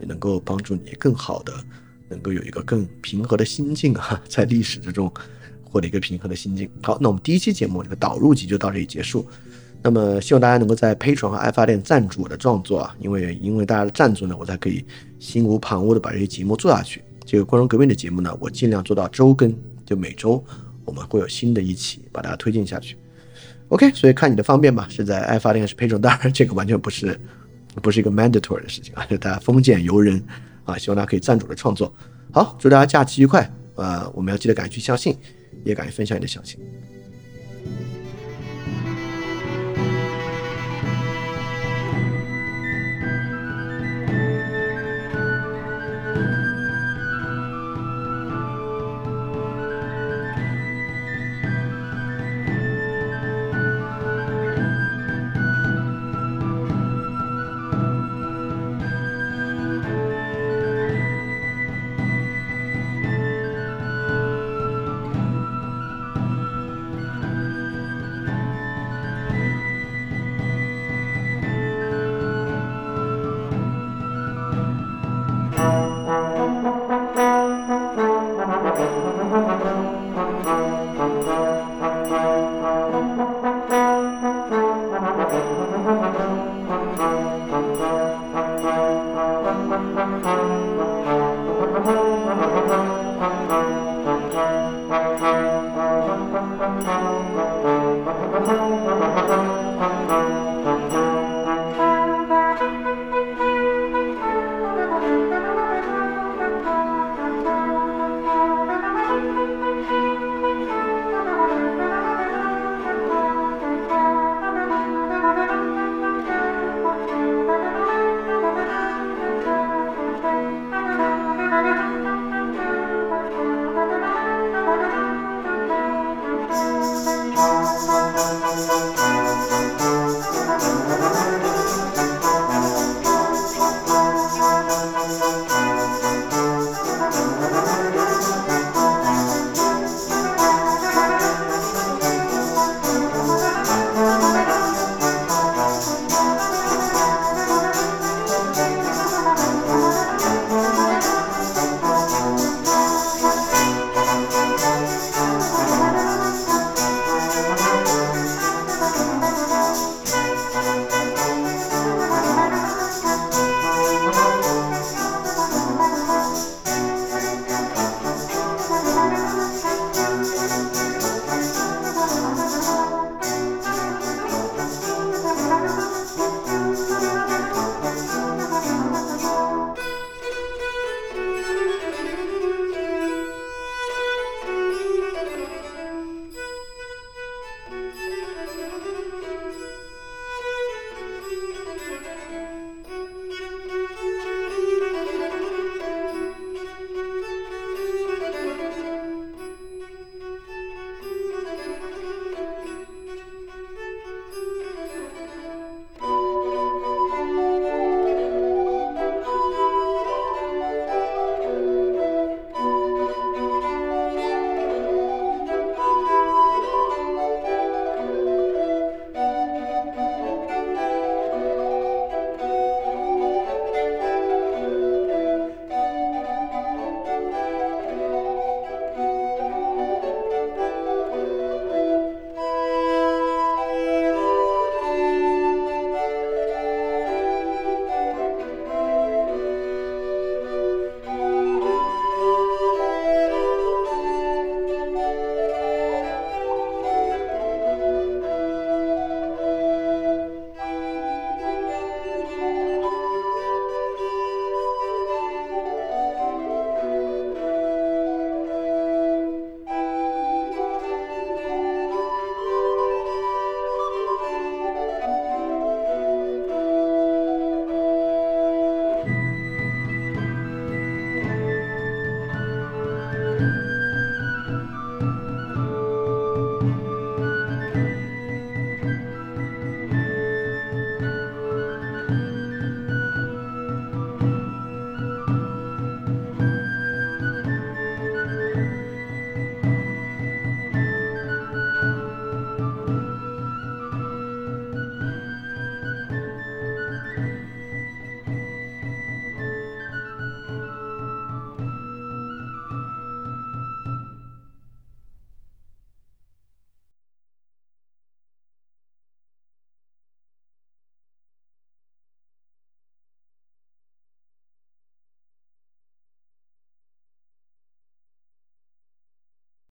[0.00, 1.52] 也能够帮助你更好的
[2.08, 5.12] 能够有一个更平和的心境啊， 在历史之中
[5.62, 6.68] 获得一个平和的心境。
[6.82, 9.26] 好，那我们第一期节目这个导入集就到这里结束。
[9.80, 14.84] 那么希望大家能够在 Patreon 和爱发电赞助我的创作啊，因为因为大家的赞助呢，我才可以
[15.20, 17.02] 心无旁骛的把这些节目做下去。
[17.24, 19.54] 这个光荣革命的节目呢，我尽量做到周更，
[19.86, 20.42] 就每周
[20.84, 22.96] 我们会有新的一期把大家推进下去。
[23.68, 27.18] OK，所以看你的方便吧，是在爱发电还是陪手当然这个完全不是
[27.82, 30.22] 不是一个 mandatory 的事情啊，就大家封建游人
[30.64, 31.94] 啊，希望大家可以赞助的创作。
[32.32, 34.10] 好，祝大家假期愉快呃！
[34.14, 35.16] 我们要记得敢于去相信，
[35.64, 36.58] 也敢于分享你的相信。